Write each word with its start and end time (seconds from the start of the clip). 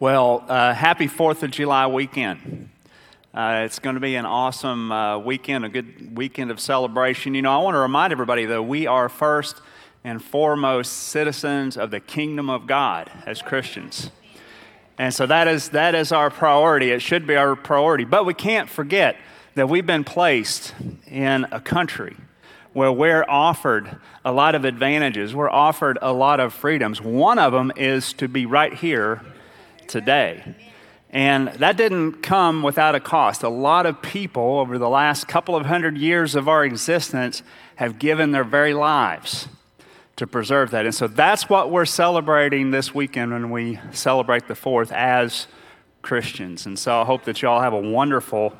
Well, 0.00 0.44
uh, 0.46 0.74
happy 0.74 1.08
4th 1.08 1.42
of 1.42 1.50
July 1.50 1.88
weekend. 1.88 2.68
Uh, 3.34 3.62
it's 3.64 3.80
going 3.80 3.94
to 3.94 4.00
be 4.00 4.14
an 4.14 4.26
awesome 4.26 4.92
uh, 4.92 5.18
weekend, 5.18 5.64
a 5.64 5.68
good 5.68 6.16
weekend 6.16 6.52
of 6.52 6.60
celebration. 6.60 7.34
You 7.34 7.42
know, 7.42 7.52
I 7.52 7.60
want 7.60 7.74
to 7.74 7.80
remind 7.80 8.12
everybody, 8.12 8.44
though, 8.44 8.62
we 8.62 8.86
are 8.86 9.08
first 9.08 9.60
and 10.04 10.22
foremost 10.22 10.92
citizens 10.92 11.76
of 11.76 11.90
the 11.90 11.98
kingdom 11.98 12.48
of 12.48 12.68
God 12.68 13.10
as 13.26 13.42
Christians. 13.42 14.12
And 14.98 15.12
so 15.12 15.26
that 15.26 15.48
is, 15.48 15.70
that 15.70 15.96
is 15.96 16.12
our 16.12 16.30
priority. 16.30 16.92
It 16.92 17.02
should 17.02 17.26
be 17.26 17.34
our 17.34 17.56
priority. 17.56 18.04
But 18.04 18.24
we 18.24 18.34
can't 18.34 18.70
forget 18.70 19.16
that 19.56 19.68
we've 19.68 19.84
been 19.84 20.04
placed 20.04 20.76
in 21.08 21.44
a 21.50 21.58
country 21.58 22.16
where 22.72 22.92
we're 22.92 23.24
offered 23.28 23.98
a 24.24 24.30
lot 24.30 24.54
of 24.54 24.64
advantages, 24.64 25.34
we're 25.34 25.50
offered 25.50 25.98
a 26.00 26.12
lot 26.12 26.38
of 26.38 26.54
freedoms. 26.54 27.02
One 27.02 27.40
of 27.40 27.52
them 27.52 27.72
is 27.74 28.12
to 28.12 28.28
be 28.28 28.46
right 28.46 28.72
here 28.72 29.22
today. 29.88 30.54
And 31.10 31.48
that 31.48 31.76
didn't 31.76 32.22
come 32.22 32.62
without 32.62 32.94
a 32.94 33.00
cost. 33.00 33.42
A 33.42 33.48
lot 33.48 33.86
of 33.86 34.02
people 34.02 34.58
over 34.58 34.76
the 34.76 34.88
last 34.88 35.26
couple 35.26 35.56
of 35.56 35.66
hundred 35.66 35.96
years 35.96 36.34
of 36.34 36.48
our 36.48 36.64
existence 36.64 37.42
have 37.76 37.98
given 37.98 38.32
their 38.32 38.44
very 38.44 38.74
lives 38.74 39.48
to 40.16 40.26
preserve 40.26 40.70
that. 40.72 40.84
And 40.84 40.94
so 40.94 41.06
that's 41.06 41.48
what 41.48 41.70
we're 41.70 41.86
celebrating 41.86 42.72
this 42.72 42.94
weekend 42.94 43.32
when 43.32 43.50
we 43.50 43.78
celebrate 43.92 44.48
the 44.48 44.54
4th 44.54 44.92
as 44.92 45.46
Christians. 46.02 46.66
And 46.66 46.78
so 46.78 47.00
I 47.00 47.04
hope 47.04 47.24
that 47.24 47.40
you 47.40 47.48
all 47.48 47.60
have 47.60 47.72
a 47.72 47.80
wonderful 47.80 48.52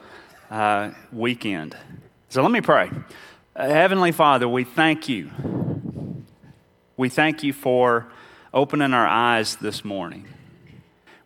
uh, 0.50 0.92
weekend. 1.12 1.76
So 2.28 2.42
let 2.42 2.50
me 2.50 2.60
pray. 2.60 2.90
Uh, 3.54 3.68
Heavenly 3.68 4.12
Father, 4.12 4.48
we 4.48 4.64
thank 4.64 5.08
you. 5.08 5.30
We 6.96 7.08
thank 7.08 7.42
you 7.42 7.52
for 7.52 8.06
opening 8.54 8.94
our 8.94 9.06
eyes 9.06 9.56
this 9.56 9.84
morning. 9.84 10.26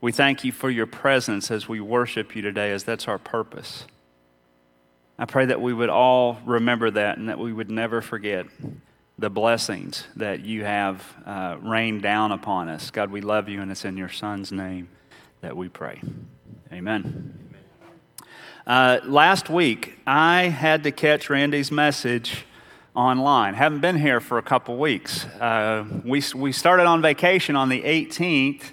We 0.03 0.11
thank 0.11 0.43
you 0.43 0.51
for 0.51 0.69
your 0.69 0.87
presence 0.87 1.49
as 1.53 1.69
we 1.69 1.79
worship 1.79 2.35
you 2.35 2.43
today, 2.43 2.73
as 2.73 2.83
that's 2.83 3.07
our 3.07 3.19
purpose. 3.19 3.85
I 5.17 5.27
pray 5.27 5.47
that 5.47 5.61
we 5.61 5.73
would 5.73 5.91
all 5.91 6.41
remember 6.45 6.91
that 6.91 7.19
and 7.19 7.29
that 7.29 7.39
we 7.39 7.53
would 7.53 7.71
never 7.71 8.03
forget 8.03 8.47
the 9.17 9.31
blessings 9.31 10.03
that 10.17 10.45
you 10.45 10.65
have 10.65 11.07
uh, 11.25 11.57
rained 11.63 12.03
down 12.03 12.33
upon 12.33 12.69
us. 12.69 12.91
God, 12.91 13.13
we 13.13 13.21
love 13.21 13.49
you, 13.49 13.63
and 13.63 13.71
it's 13.71 13.85
in 13.85 13.97
your 13.97 14.09
Son's 14.09 14.51
name 14.51 14.89
that 15.41 15.57
we 15.57 15.69
pray. 15.69 16.03
Amen. 16.73 17.39
Uh, 18.67 18.99
last 19.05 19.49
week, 19.49 20.01
I 20.05 20.49
had 20.49 20.83
to 20.83 20.91
catch 20.91 21.31
Randy's 21.31 21.71
message 21.71 22.45
online. 22.97 23.55
Haven't 23.55 23.83
been 23.83 23.99
here 23.99 24.19
for 24.19 24.39
a 24.39 24.43
couple 24.43 24.77
weeks. 24.79 25.27
Uh, 25.27 25.85
we, 26.05 26.25
we 26.35 26.51
started 26.51 26.87
on 26.87 27.03
vacation 27.03 27.55
on 27.55 27.69
the 27.69 27.83
18th 27.83 28.73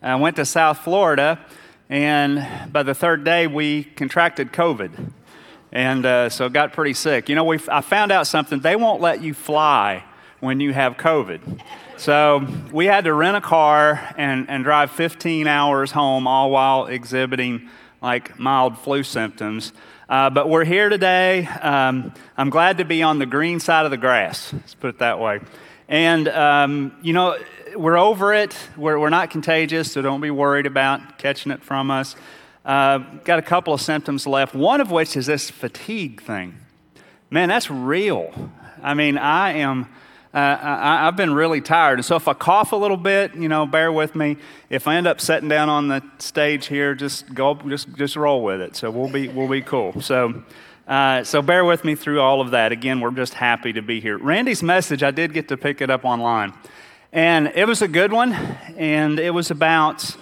I 0.00 0.14
went 0.14 0.36
to 0.36 0.44
South 0.44 0.78
Florida, 0.78 1.40
and 1.90 2.72
by 2.72 2.84
the 2.84 2.94
third 2.94 3.24
day, 3.24 3.48
we 3.48 3.82
contracted 3.82 4.52
COVID. 4.52 5.10
And 5.72 6.06
uh, 6.06 6.28
so 6.28 6.48
got 6.48 6.72
pretty 6.72 6.94
sick. 6.94 7.28
You 7.28 7.34
know, 7.34 7.42
we, 7.42 7.58
I 7.68 7.80
found 7.80 8.12
out 8.12 8.28
something. 8.28 8.60
They 8.60 8.76
won't 8.76 9.00
let 9.00 9.22
you 9.22 9.34
fly 9.34 10.04
when 10.38 10.60
you 10.60 10.72
have 10.72 10.96
COVID. 10.96 11.60
So 11.96 12.46
we 12.72 12.86
had 12.86 13.04
to 13.04 13.12
rent 13.12 13.36
a 13.36 13.40
car 13.40 14.14
and, 14.16 14.48
and 14.48 14.62
drive 14.62 14.92
15 14.92 15.48
hours 15.48 15.90
home, 15.90 16.28
all 16.28 16.52
while 16.52 16.86
exhibiting 16.86 17.68
like 18.00 18.38
mild 18.38 18.78
flu 18.78 19.02
symptoms. 19.02 19.72
Uh, 20.08 20.30
but 20.30 20.48
we're 20.48 20.64
here 20.64 20.88
today. 20.88 21.44
Um, 21.46 22.14
I'm 22.36 22.50
glad 22.50 22.78
to 22.78 22.84
be 22.84 23.02
on 23.02 23.18
the 23.18 23.26
green 23.26 23.58
side 23.58 23.84
of 23.84 23.90
the 23.90 23.96
grass, 23.96 24.52
let's 24.52 24.74
put 24.74 24.90
it 24.90 24.98
that 25.00 25.18
way. 25.18 25.40
And, 25.88 26.28
um, 26.28 26.96
you 27.02 27.14
know, 27.14 27.36
we're 27.78 27.96
over 27.96 28.34
it. 28.34 28.56
We're, 28.76 28.98
we're 28.98 29.08
not 29.08 29.30
contagious, 29.30 29.92
so 29.92 30.02
don't 30.02 30.20
be 30.20 30.30
worried 30.30 30.66
about 30.66 31.18
catching 31.18 31.52
it 31.52 31.62
from 31.62 31.90
us. 31.90 32.16
Uh, 32.64 32.98
got 33.24 33.38
a 33.38 33.42
couple 33.42 33.72
of 33.72 33.80
symptoms 33.80 34.26
left, 34.26 34.54
one 34.54 34.80
of 34.80 34.90
which 34.90 35.16
is 35.16 35.26
this 35.26 35.48
fatigue 35.48 36.20
thing. 36.20 36.56
Man, 37.30 37.48
that's 37.48 37.70
real. 37.70 38.50
I 38.82 38.94
mean, 38.94 39.16
I 39.16 39.52
am. 39.54 39.88
Uh, 40.34 40.58
I, 40.60 41.04
have 41.04 41.16
been 41.16 41.32
really 41.32 41.62
tired. 41.62 41.98
And 41.98 42.04
so 42.04 42.14
if 42.16 42.28
I 42.28 42.34
cough 42.34 42.72
a 42.72 42.76
little 42.76 42.98
bit, 42.98 43.34
you 43.34 43.48
know, 43.48 43.64
bear 43.64 43.90
with 43.90 44.14
me. 44.14 44.36
If 44.68 44.86
I 44.86 44.96
end 44.96 45.06
up 45.06 45.22
sitting 45.22 45.48
down 45.48 45.70
on 45.70 45.88
the 45.88 46.02
stage 46.18 46.66
here, 46.66 46.94
just 46.94 47.32
go, 47.34 47.54
just, 47.54 47.94
just 47.94 48.14
roll 48.14 48.42
with 48.42 48.60
it. 48.60 48.76
So 48.76 48.90
we'll 48.90 49.08
be, 49.08 49.28
we'll 49.28 49.48
be 49.48 49.62
cool. 49.62 50.02
So, 50.02 50.42
uh, 50.86 51.24
so 51.24 51.40
bear 51.40 51.64
with 51.64 51.82
me 51.82 51.94
through 51.94 52.20
all 52.20 52.42
of 52.42 52.50
that. 52.50 52.72
Again, 52.72 53.00
we're 53.00 53.10
just 53.10 53.34
happy 53.34 53.72
to 53.72 53.80
be 53.80 54.00
here. 54.00 54.18
Randy's 54.18 54.62
message, 54.62 55.02
I 55.02 55.12
did 55.12 55.32
get 55.32 55.48
to 55.48 55.56
pick 55.56 55.80
it 55.80 55.88
up 55.88 56.04
online. 56.04 56.52
And 57.12 57.52
it 57.54 57.66
was 57.66 57.80
a 57.80 57.88
good 57.88 58.12
one, 58.12 58.34
and 58.34 59.18
it 59.18 59.30
was 59.30 59.50
about 59.50 60.14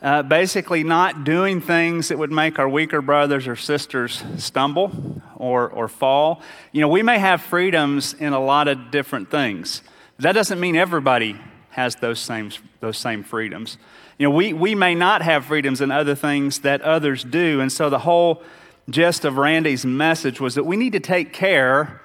uh, 0.00 0.22
basically 0.22 0.82
not 0.82 1.22
doing 1.22 1.60
things 1.60 2.08
that 2.08 2.16
would 2.16 2.32
make 2.32 2.58
our 2.58 2.68
weaker 2.68 3.02
brothers 3.02 3.46
or 3.46 3.56
sisters 3.56 4.24
stumble 4.38 5.20
or, 5.36 5.68
or 5.68 5.86
fall. 5.86 6.40
You 6.72 6.80
know, 6.80 6.88
we 6.88 7.02
may 7.02 7.18
have 7.18 7.42
freedoms 7.42 8.14
in 8.14 8.32
a 8.32 8.40
lot 8.40 8.68
of 8.68 8.90
different 8.90 9.30
things. 9.30 9.82
That 10.18 10.32
doesn't 10.32 10.58
mean 10.58 10.76
everybody 10.76 11.38
has 11.70 11.96
those 11.96 12.18
same, 12.18 12.50
those 12.80 12.96
same 12.96 13.22
freedoms. 13.22 13.76
You 14.18 14.28
know, 14.28 14.34
we, 14.34 14.54
we 14.54 14.74
may 14.74 14.94
not 14.94 15.20
have 15.20 15.44
freedoms 15.44 15.82
in 15.82 15.90
other 15.90 16.14
things 16.14 16.60
that 16.60 16.80
others 16.80 17.22
do. 17.22 17.60
And 17.60 17.70
so 17.70 17.90
the 17.90 17.98
whole 17.98 18.42
gist 18.88 19.26
of 19.26 19.36
Randy's 19.36 19.84
message 19.84 20.40
was 20.40 20.54
that 20.54 20.64
we 20.64 20.78
need 20.78 20.94
to 20.94 21.00
take 21.00 21.34
care 21.34 22.00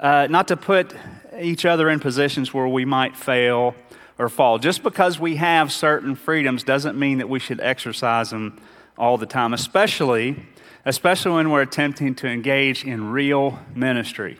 uh, 0.00 0.26
not 0.28 0.48
to 0.48 0.56
put 0.56 0.92
each 1.40 1.64
other 1.64 1.88
in 1.88 2.00
positions 2.00 2.52
where 2.52 2.68
we 2.68 2.84
might 2.84 3.16
fail 3.16 3.74
or 4.18 4.28
fall. 4.28 4.58
Just 4.58 4.82
because 4.82 5.18
we 5.20 5.36
have 5.36 5.72
certain 5.72 6.14
freedoms 6.14 6.62
doesn't 6.62 6.98
mean 6.98 7.18
that 7.18 7.28
we 7.28 7.38
should 7.38 7.60
exercise 7.60 8.30
them 8.30 8.60
all 8.96 9.18
the 9.18 9.26
time, 9.26 9.52
especially, 9.52 10.36
especially 10.84 11.32
when 11.32 11.50
we're 11.50 11.62
attempting 11.62 12.14
to 12.16 12.28
engage 12.28 12.84
in 12.84 13.10
real 13.10 13.58
ministry. 13.74 14.38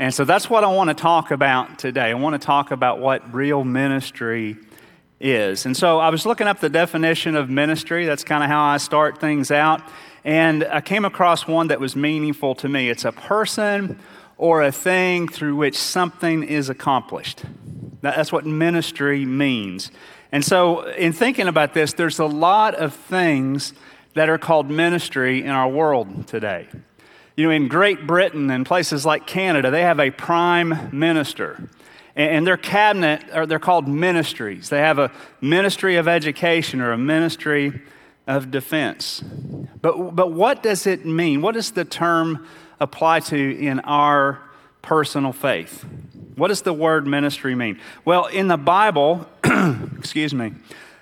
And 0.00 0.14
so 0.14 0.24
that's 0.24 0.48
what 0.48 0.64
I 0.64 0.68
want 0.68 0.88
to 0.88 0.94
talk 0.94 1.30
about 1.30 1.78
today. 1.78 2.10
I 2.10 2.14
want 2.14 2.40
to 2.40 2.44
talk 2.44 2.70
about 2.70 3.00
what 3.00 3.34
real 3.34 3.64
ministry 3.64 4.56
is. 5.20 5.66
And 5.66 5.76
so 5.76 5.98
I 5.98 6.10
was 6.10 6.24
looking 6.24 6.46
up 6.46 6.60
the 6.60 6.68
definition 6.68 7.34
of 7.34 7.50
ministry. 7.50 8.06
That's 8.06 8.24
kind 8.24 8.44
of 8.44 8.50
how 8.50 8.62
I 8.62 8.76
start 8.76 9.20
things 9.20 9.50
out. 9.50 9.82
And 10.24 10.64
I 10.64 10.80
came 10.80 11.04
across 11.04 11.46
one 11.46 11.68
that 11.68 11.80
was 11.80 11.96
meaningful 11.96 12.54
to 12.56 12.68
me. 12.68 12.90
It's 12.90 13.04
a 13.04 13.12
person 13.12 13.98
or 14.38 14.62
a 14.62 14.72
thing 14.72 15.28
through 15.28 15.56
which 15.56 15.76
something 15.76 16.44
is 16.44 16.70
accomplished. 16.70 17.42
That's 18.00 18.32
what 18.32 18.46
ministry 18.46 19.24
means. 19.24 19.90
And 20.30 20.44
so, 20.44 20.82
in 20.82 21.12
thinking 21.12 21.48
about 21.48 21.74
this, 21.74 21.92
there's 21.92 22.18
a 22.18 22.26
lot 22.26 22.74
of 22.74 22.94
things 22.94 23.72
that 24.14 24.28
are 24.28 24.38
called 24.38 24.70
ministry 24.70 25.42
in 25.42 25.50
our 25.50 25.68
world 25.68 26.26
today. 26.28 26.68
You 27.36 27.46
know, 27.46 27.50
in 27.50 27.68
Great 27.68 28.06
Britain 28.06 28.50
and 28.50 28.64
places 28.64 29.04
like 29.04 29.26
Canada, 29.26 29.70
they 29.70 29.82
have 29.82 30.00
a 30.00 30.10
prime 30.10 30.90
minister. 30.92 31.68
And 32.14 32.44
their 32.44 32.56
cabinet, 32.56 33.24
or 33.32 33.46
they're 33.46 33.60
called 33.60 33.86
ministries. 33.86 34.70
They 34.70 34.80
have 34.80 34.98
a 34.98 35.12
ministry 35.40 35.96
of 35.96 36.08
education 36.08 36.80
or 36.80 36.90
a 36.90 36.98
ministry 36.98 37.80
of 38.26 38.50
defense. 38.50 39.22
But, 39.80 40.16
but 40.16 40.32
what 40.32 40.62
does 40.64 40.86
it 40.86 41.06
mean? 41.06 41.40
What 41.40 41.54
does 41.54 41.70
the 41.70 41.84
term 41.84 42.44
apply 42.80 43.20
to 43.20 43.58
in 43.58 43.80
our 43.80 44.40
personal 44.82 45.32
faith? 45.32 45.84
What 46.36 46.48
does 46.48 46.62
the 46.62 46.72
word 46.72 47.06
ministry 47.06 47.54
mean? 47.54 47.80
Well, 48.04 48.26
in 48.26 48.48
the 48.48 48.56
Bible, 48.56 49.26
excuse 49.98 50.32
me, 50.32 50.52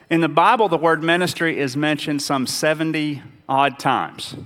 in 0.08 0.20
the 0.20 0.28
Bible, 0.28 0.68
the 0.68 0.78
word 0.78 1.02
ministry 1.02 1.58
is 1.58 1.76
mentioned 1.76 2.22
some 2.22 2.46
70 2.46 3.22
odd 3.48 3.78
times, 3.78 4.36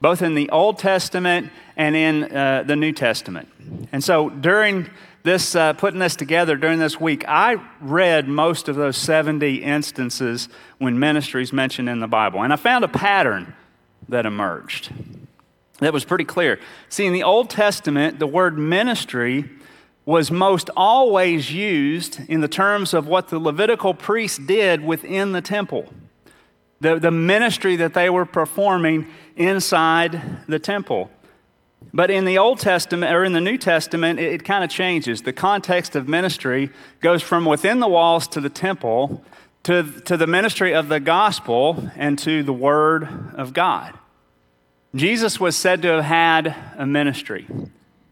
both 0.00 0.22
in 0.22 0.34
the 0.34 0.48
Old 0.50 0.78
Testament 0.78 1.50
and 1.76 1.94
in 1.94 2.34
uh, 2.34 2.62
the 2.66 2.76
New 2.76 2.92
Testament. 2.92 3.48
And 3.92 4.02
so 4.02 4.30
during 4.30 4.88
this, 5.22 5.54
uh, 5.54 5.74
putting 5.74 6.00
this 6.00 6.16
together 6.16 6.56
during 6.56 6.78
this 6.78 7.00
week, 7.00 7.24
I 7.28 7.56
read 7.80 8.28
most 8.28 8.68
of 8.68 8.76
those 8.76 8.96
70 8.96 9.56
instances 9.56 10.48
when 10.78 10.98
ministry 10.98 11.42
is 11.42 11.52
mentioned 11.52 11.88
in 11.88 12.00
the 12.00 12.08
Bible. 12.08 12.42
And 12.42 12.52
I 12.52 12.56
found 12.56 12.84
a 12.84 12.88
pattern 12.88 13.54
that 14.08 14.26
emerged 14.26 14.92
that 15.84 15.92
was 15.92 16.04
pretty 16.04 16.24
clear. 16.24 16.58
See, 16.88 17.06
in 17.06 17.12
the 17.12 17.22
Old 17.22 17.50
Testament, 17.50 18.18
the 18.18 18.26
word 18.26 18.58
ministry 18.58 19.48
was 20.04 20.30
most 20.30 20.68
always 20.76 21.52
used 21.52 22.20
in 22.28 22.40
the 22.40 22.48
terms 22.48 22.92
of 22.92 23.06
what 23.06 23.28
the 23.28 23.38
Levitical 23.38 23.94
priests 23.94 24.38
did 24.38 24.84
within 24.84 25.32
the 25.32 25.40
temple, 25.40 25.92
the, 26.80 26.98
the 26.98 27.10
ministry 27.10 27.76
that 27.76 27.94
they 27.94 28.10
were 28.10 28.26
performing 28.26 29.06
inside 29.36 30.20
the 30.48 30.58
temple. 30.58 31.10
But 31.94 32.10
in 32.10 32.24
the 32.24 32.38
Old 32.38 32.58
Testament 32.58 33.14
or 33.14 33.24
in 33.24 33.32
the 33.32 33.40
New 33.40 33.58
Testament, 33.58 34.18
it, 34.18 34.32
it 34.32 34.44
kind 34.44 34.64
of 34.64 34.70
changes. 34.70 35.22
The 35.22 35.32
context 35.32 35.94
of 35.94 36.08
ministry 36.08 36.70
goes 37.00 37.22
from 37.22 37.44
within 37.44 37.80
the 37.80 37.88
walls 37.88 38.26
to 38.28 38.40
the 38.40 38.50
temple 38.50 39.24
to, 39.64 39.84
to 40.02 40.16
the 40.16 40.26
ministry 40.26 40.74
of 40.74 40.88
the 40.88 41.00
gospel 41.00 41.90
and 41.96 42.18
to 42.20 42.42
the 42.42 42.52
word 42.52 43.08
of 43.34 43.52
God. 43.52 43.96
Jesus 44.94 45.40
was 45.40 45.56
said 45.56 45.82
to 45.82 45.88
have 45.88 46.04
had 46.04 46.54
a 46.76 46.86
ministry 46.86 47.46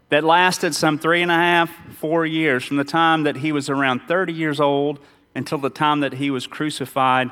that 0.08 0.24
lasted 0.24 0.74
some 0.74 0.98
three 0.98 1.22
and 1.22 1.30
a 1.30 1.34
half, 1.34 1.70
four 1.98 2.24
years 2.24 2.64
from 2.64 2.78
the 2.78 2.84
time 2.84 3.24
that 3.24 3.36
he 3.36 3.52
was 3.52 3.68
around 3.68 4.00
30 4.08 4.32
years 4.32 4.60
old 4.60 4.98
until 5.34 5.58
the 5.58 5.70
time 5.70 6.00
that 6.00 6.14
he 6.14 6.30
was 6.30 6.46
crucified 6.46 7.30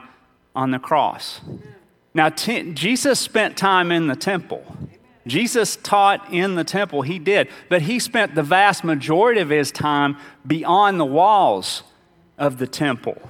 on 0.55 0.71
the 0.71 0.79
cross. 0.79 1.41
Now, 2.15 2.29
t- 2.29 2.73
Jesus 2.73 3.19
spent 3.19 3.57
time 3.57 3.91
in 3.91 4.07
the 4.07 4.17
temple. 4.17 4.65
Jesus 5.27 5.77
taught 5.77 6.33
in 6.33 6.55
the 6.55 6.65
temple, 6.65 7.03
he 7.03 7.19
did, 7.19 7.49
but 7.69 7.83
he 7.83 7.99
spent 7.99 8.35
the 8.35 8.43
vast 8.43 8.85
majority 8.85 9.41
of 9.41 9.51
his 9.51 9.71
time 9.71 10.17
beyond 10.47 11.01
the 11.01 11.05
walls 11.05 11.83
of 12.39 12.59
the 12.59 12.67
temple. 12.67 13.21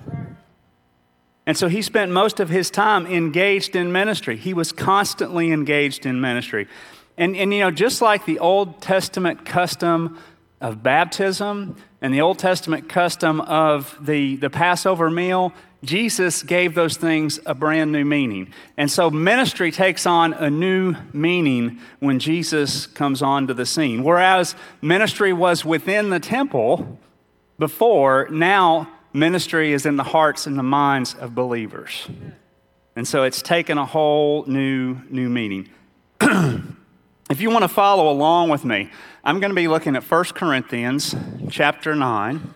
And 1.48 1.56
so 1.56 1.66
he 1.68 1.80
spent 1.80 2.12
most 2.12 2.40
of 2.40 2.50
his 2.50 2.70
time 2.70 3.06
engaged 3.06 3.74
in 3.74 3.90
ministry. 3.90 4.36
He 4.36 4.52
was 4.52 4.70
constantly 4.70 5.50
engaged 5.50 6.04
in 6.04 6.20
ministry. 6.20 6.68
And, 7.16 7.34
and 7.34 7.54
you 7.54 7.60
know, 7.60 7.70
just 7.70 8.02
like 8.02 8.26
the 8.26 8.38
Old 8.38 8.82
Testament 8.82 9.46
custom 9.46 10.18
of 10.60 10.82
baptism 10.82 11.74
and 12.02 12.12
the 12.12 12.20
Old 12.20 12.38
Testament 12.38 12.90
custom 12.90 13.40
of 13.40 13.96
the, 13.98 14.36
the 14.36 14.50
Passover 14.50 15.08
meal, 15.10 15.54
Jesus 15.82 16.42
gave 16.42 16.74
those 16.74 16.98
things 16.98 17.40
a 17.46 17.54
brand 17.54 17.92
new 17.92 18.04
meaning. 18.04 18.52
And 18.76 18.90
so 18.90 19.08
ministry 19.08 19.72
takes 19.72 20.04
on 20.04 20.34
a 20.34 20.50
new 20.50 20.96
meaning 21.14 21.80
when 21.98 22.18
Jesus 22.18 22.86
comes 22.86 23.22
onto 23.22 23.54
the 23.54 23.64
scene. 23.64 24.04
Whereas 24.04 24.54
ministry 24.82 25.32
was 25.32 25.64
within 25.64 26.10
the 26.10 26.20
temple 26.20 26.98
before, 27.58 28.28
now 28.30 28.90
ministry 29.12 29.72
is 29.72 29.86
in 29.86 29.96
the 29.96 30.04
hearts 30.04 30.46
and 30.46 30.58
the 30.58 30.62
minds 30.62 31.14
of 31.14 31.34
believers. 31.34 32.08
And 32.96 33.06
so 33.06 33.22
it's 33.22 33.42
taken 33.42 33.78
a 33.78 33.86
whole 33.86 34.44
new 34.46 34.98
new 35.10 35.28
meaning. 35.28 35.68
if 36.20 37.40
you 37.40 37.50
want 37.50 37.62
to 37.62 37.68
follow 37.68 38.10
along 38.10 38.48
with 38.48 38.64
me, 38.64 38.90
I'm 39.24 39.40
going 39.40 39.50
to 39.50 39.56
be 39.56 39.68
looking 39.68 39.96
at 39.96 40.02
1 40.02 40.24
Corinthians 40.34 41.14
chapter 41.50 41.94
9 41.94 42.54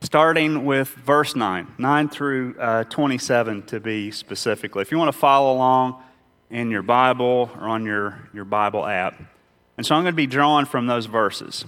starting 0.00 0.64
with 0.64 0.88
verse 0.88 1.34
9, 1.34 1.74
9 1.76 2.08
through 2.08 2.56
uh, 2.58 2.84
27 2.84 3.62
to 3.64 3.80
be 3.80 4.10
specifically. 4.10 4.82
If 4.82 4.92
you 4.92 4.98
want 4.98 5.12
to 5.12 5.18
follow 5.18 5.52
along 5.52 6.02
in 6.50 6.70
your 6.70 6.82
Bible 6.82 7.50
or 7.56 7.68
on 7.68 7.84
your, 7.84 8.28
your 8.32 8.44
Bible 8.44 8.86
app. 8.86 9.20
And 9.76 9.84
so 9.84 9.94
I'm 9.94 10.02
going 10.02 10.12
to 10.12 10.16
be 10.16 10.26
drawing 10.26 10.66
from 10.66 10.86
those 10.86 11.06
verses. 11.06 11.64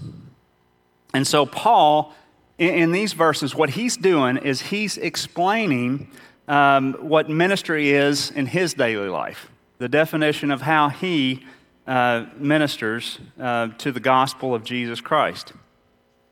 And 1.12 1.26
so, 1.26 1.44
Paul, 1.44 2.14
in, 2.60 2.74
in 2.74 2.92
these 2.92 3.14
verses, 3.14 3.54
what 3.54 3.70
he's 3.70 3.96
doing 3.96 4.36
is 4.36 4.60
he's 4.60 4.96
explaining 4.98 6.08
um, 6.46 6.92
what 7.00 7.28
ministry 7.28 7.90
is 7.90 8.30
in 8.30 8.46
his 8.46 8.74
daily 8.74 9.08
life, 9.08 9.50
the 9.78 9.88
definition 9.88 10.50
of 10.50 10.60
how 10.60 10.90
he 10.90 11.44
uh, 11.86 12.26
ministers 12.36 13.18
uh, 13.40 13.68
to 13.78 13.90
the 13.90 13.98
gospel 13.98 14.54
of 14.54 14.62
Jesus 14.62 15.00
Christ. 15.00 15.54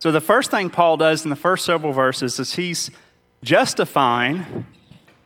So, 0.00 0.12
the 0.12 0.20
first 0.20 0.52
thing 0.52 0.70
Paul 0.70 0.96
does 0.98 1.24
in 1.24 1.30
the 1.30 1.36
first 1.36 1.64
several 1.64 1.92
verses 1.92 2.38
is 2.38 2.54
he's 2.54 2.90
justifying 3.42 4.66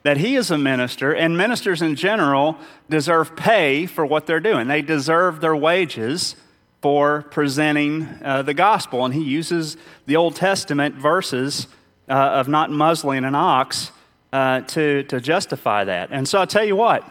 that 0.05 0.17
he 0.17 0.37
is 0.37 0.51
a 0.51 0.59
minister, 0.59 1.13
and 1.13 1.37
ministers 1.37 1.83
in 1.83 1.95
general 1.95 2.57
deserve 2.89 3.37
pay 3.37 3.87
for 3.87 4.07
what 4.07 4.27
they're 4.27 4.41
doing. 4.41 4.69
They 4.69 4.83
deserve 4.83 5.41
their 5.41 5.55
wages 5.55 6.37
for 6.83 7.23
presenting 7.31 8.09
uh, 8.23 8.43
the 8.43 8.55
gospel. 8.55 9.05
And 9.05 9.15
he 9.15 9.23
uses 9.23 9.77
the 10.07 10.17
Old 10.17 10.37
Testament 10.37 10.97
verses 10.97 11.69
uh, 12.09 12.13
of 12.13 12.49
not 12.49 12.71
muzzling 12.71 13.25
an 13.25 13.37
ox 13.37 13.93
uh, 14.33 14.63
to, 14.63 15.05
to 15.05 15.21
justify 15.21 15.85
that. 15.85 16.11
And 16.11 16.29
so 16.29 16.41
I'll 16.41 16.47
tell 16.47 16.65
you 16.65 16.77
what, 16.77 17.09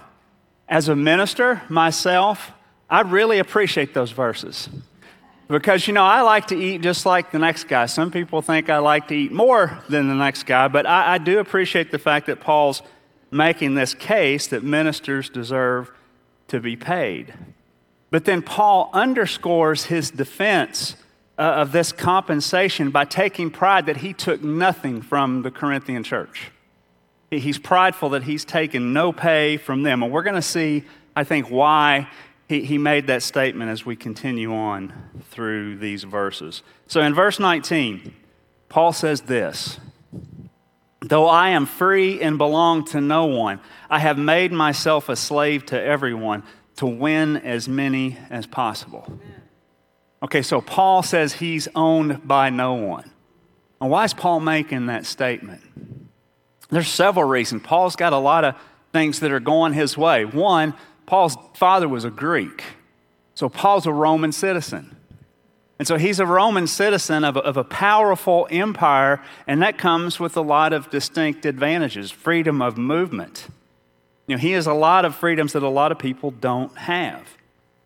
as 0.68 0.90
a 0.90 0.96
minister 0.96 1.62
myself, 1.70 2.52
I 2.90 3.02
really 3.02 3.40
appreciate 3.40 3.94
those 3.94 4.12
verses. 4.12 4.70
Because, 5.48 5.88
you 5.88 5.94
know, 5.94 6.04
I 6.04 6.22
like 6.22 6.48
to 6.48 6.56
eat 6.56 6.82
just 6.82 7.06
like 7.06 7.32
the 7.32 7.40
next 7.40 7.66
guy. 7.66 7.86
Some 7.86 8.12
people 8.12 8.42
think 8.42 8.70
I 8.70 8.78
like 8.78 9.08
to 9.10 9.16
eat 9.16 9.32
more 9.32 9.80
than 9.90 10.08
the 10.08 10.16
next 10.16 10.44
guy, 10.44 10.68
but 10.68 10.86
I, 10.86 11.16
I 11.16 11.18
do 11.18 11.40
appreciate 11.40 11.92
the 11.92 12.00
fact 12.00 12.28
that 12.28 12.40
Paul's 12.40 12.82
making 13.32 13.76
this 13.76 13.94
case 13.94 14.48
that 14.48 14.64
ministers 14.64 15.30
deserve 15.30 15.92
to 16.50 16.60
be 16.60 16.76
paid. 16.76 17.34
But 18.12 18.26
then 18.26 18.42
Paul 18.42 18.90
underscores 18.94 19.86
his 19.86 20.12
defense 20.12 20.96
uh, 21.40 21.44
of 21.44 21.72
this 21.72 21.92
compensation 21.92 22.92
by 22.92 23.06
taking 23.06 23.50
pride 23.50 23.88
that 23.88 23.98
he 23.98 24.14
took 24.14 24.44
nothing 24.44 25.02
from 25.02 25.42
the 25.42 25.50
Corinthian 25.50 26.04
church. 26.04 26.52
He's 27.32 27.58
prideful 27.58 28.10
that 28.10 28.24
he's 28.24 28.44
taken 28.44 28.92
no 28.92 29.14
pay 29.14 29.56
from 29.56 29.84
them. 29.84 30.04
And 30.04 30.12
we're 30.12 30.24
going 30.24 30.36
to 30.36 30.42
see, 30.42 30.84
I 31.16 31.24
think, 31.24 31.50
why 31.50 32.10
he, 32.50 32.66
he 32.66 32.78
made 32.78 33.08
that 33.08 33.24
statement 33.24 33.72
as 33.72 33.86
we 33.86 33.96
continue 33.96 34.54
on 34.54 34.92
through 35.30 35.78
these 35.78 36.04
verses. 36.04 36.62
So 36.88 37.00
in 37.00 37.14
verse 37.14 37.40
19, 37.40 38.14
Paul 38.68 38.92
says 38.92 39.22
this 39.22 39.80
Though 41.00 41.28
I 41.28 41.50
am 41.50 41.66
free 41.66 42.22
and 42.22 42.38
belong 42.38 42.84
to 42.88 43.00
no 43.00 43.26
one, 43.26 43.62
I 43.90 44.00
have 44.00 44.18
made 44.18 44.52
myself 44.52 45.08
a 45.08 45.16
slave 45.16 45.66
to 45.68 45.82
everyone 45.82 46.44
to 46.82 46.88
win 46.88 47.38
as 47.38 47.70
many 47.70 48.18
as 48.32 48.48
possible. 48.48 49.06
Okay, 50.24 50.42
so 50.42 50.62
Paul 50.62 51.04
says 51.04 51.34
he's 51.34 51.68
owned 51.76 52.28
by 52.28 52.50
no 52.50 52.74
one. 52.74 53.12
And 53.80 53.92
why 53.92 54.04
is 54.04 54.16
Paul 54.16 54.40
making 54.40 54.88
that 54.88 55.06
statement? 55.06 55.62
There's 56.72 56.88
several 56.88 57.26
reasons. 57.26 57.62
Paul's 57.64 57.96
got 57.96 58.14
a 58.14 58.18
lot 58.18 58.44
of 58.44 58.56
things 58.92 59.20
that 59.20 59.32
are 59.32 59.40
going 59.40 59.74
his 59.74 59.96
way. 59.96 60.26
One, 60.26 60.74
Paul's 61.06 61.38
father 61.54 61.88
was 61.88 62.04
a 62.04 62.10
Greek. 62.10 62.64
So 63.36 63.48
Paul's 63.48 63.86
a 63.86 63.94
Roman 63.94 64.32
citizen. 64.32 64.96
And 65.78 65.88
so 65.88 65.98
he's 65.98 66.20
a 66.20 66.26
Roman 66.26 66.66
citizen 66.66 67.24
of 67.24 67.38
a, 67.38 67.42
of 67.42 67.58
a, 67.58 67.64
powerful 67.64 68.48
empire, 68.50 69.22
and 69.46 69.62
that 69.62 69.78
comes 69.78 70.20
with 70.20 70.36
a 70.36 70.42
lot 70.42 70.74
of 70.74 70.90
distinct 70.90 71.46
advantages 71.46 72.10
freedom 72.10 72.60
of 72.60 72.76
movement. 72.76 73.50
Know, 74.32 74.40
he 74.40 74.52
has 74.52 74.68
a 74.68 74.74
lot 74.74 75.06
of 75.06 75.16
freedoms 75.16 75.54
that 75.54 75.64
a 75.64 75.70
lot 75.70 75.92
of 75.92 76.00
people 76.00 76.32
don't 76.32 76.76
have. 76.78 77.38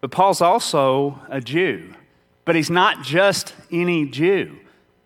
But 0.01 0.11
Paul's 0.11 0.41
also 0.41 1.19
a 1.29 1.41
Jew. 1.41 1.93
But 2.45 2.55
he's 2.55 2.69
not 2.69 3.03
just 3.03 3.53
any 3.71 4.05
Jew. 4.05 4.57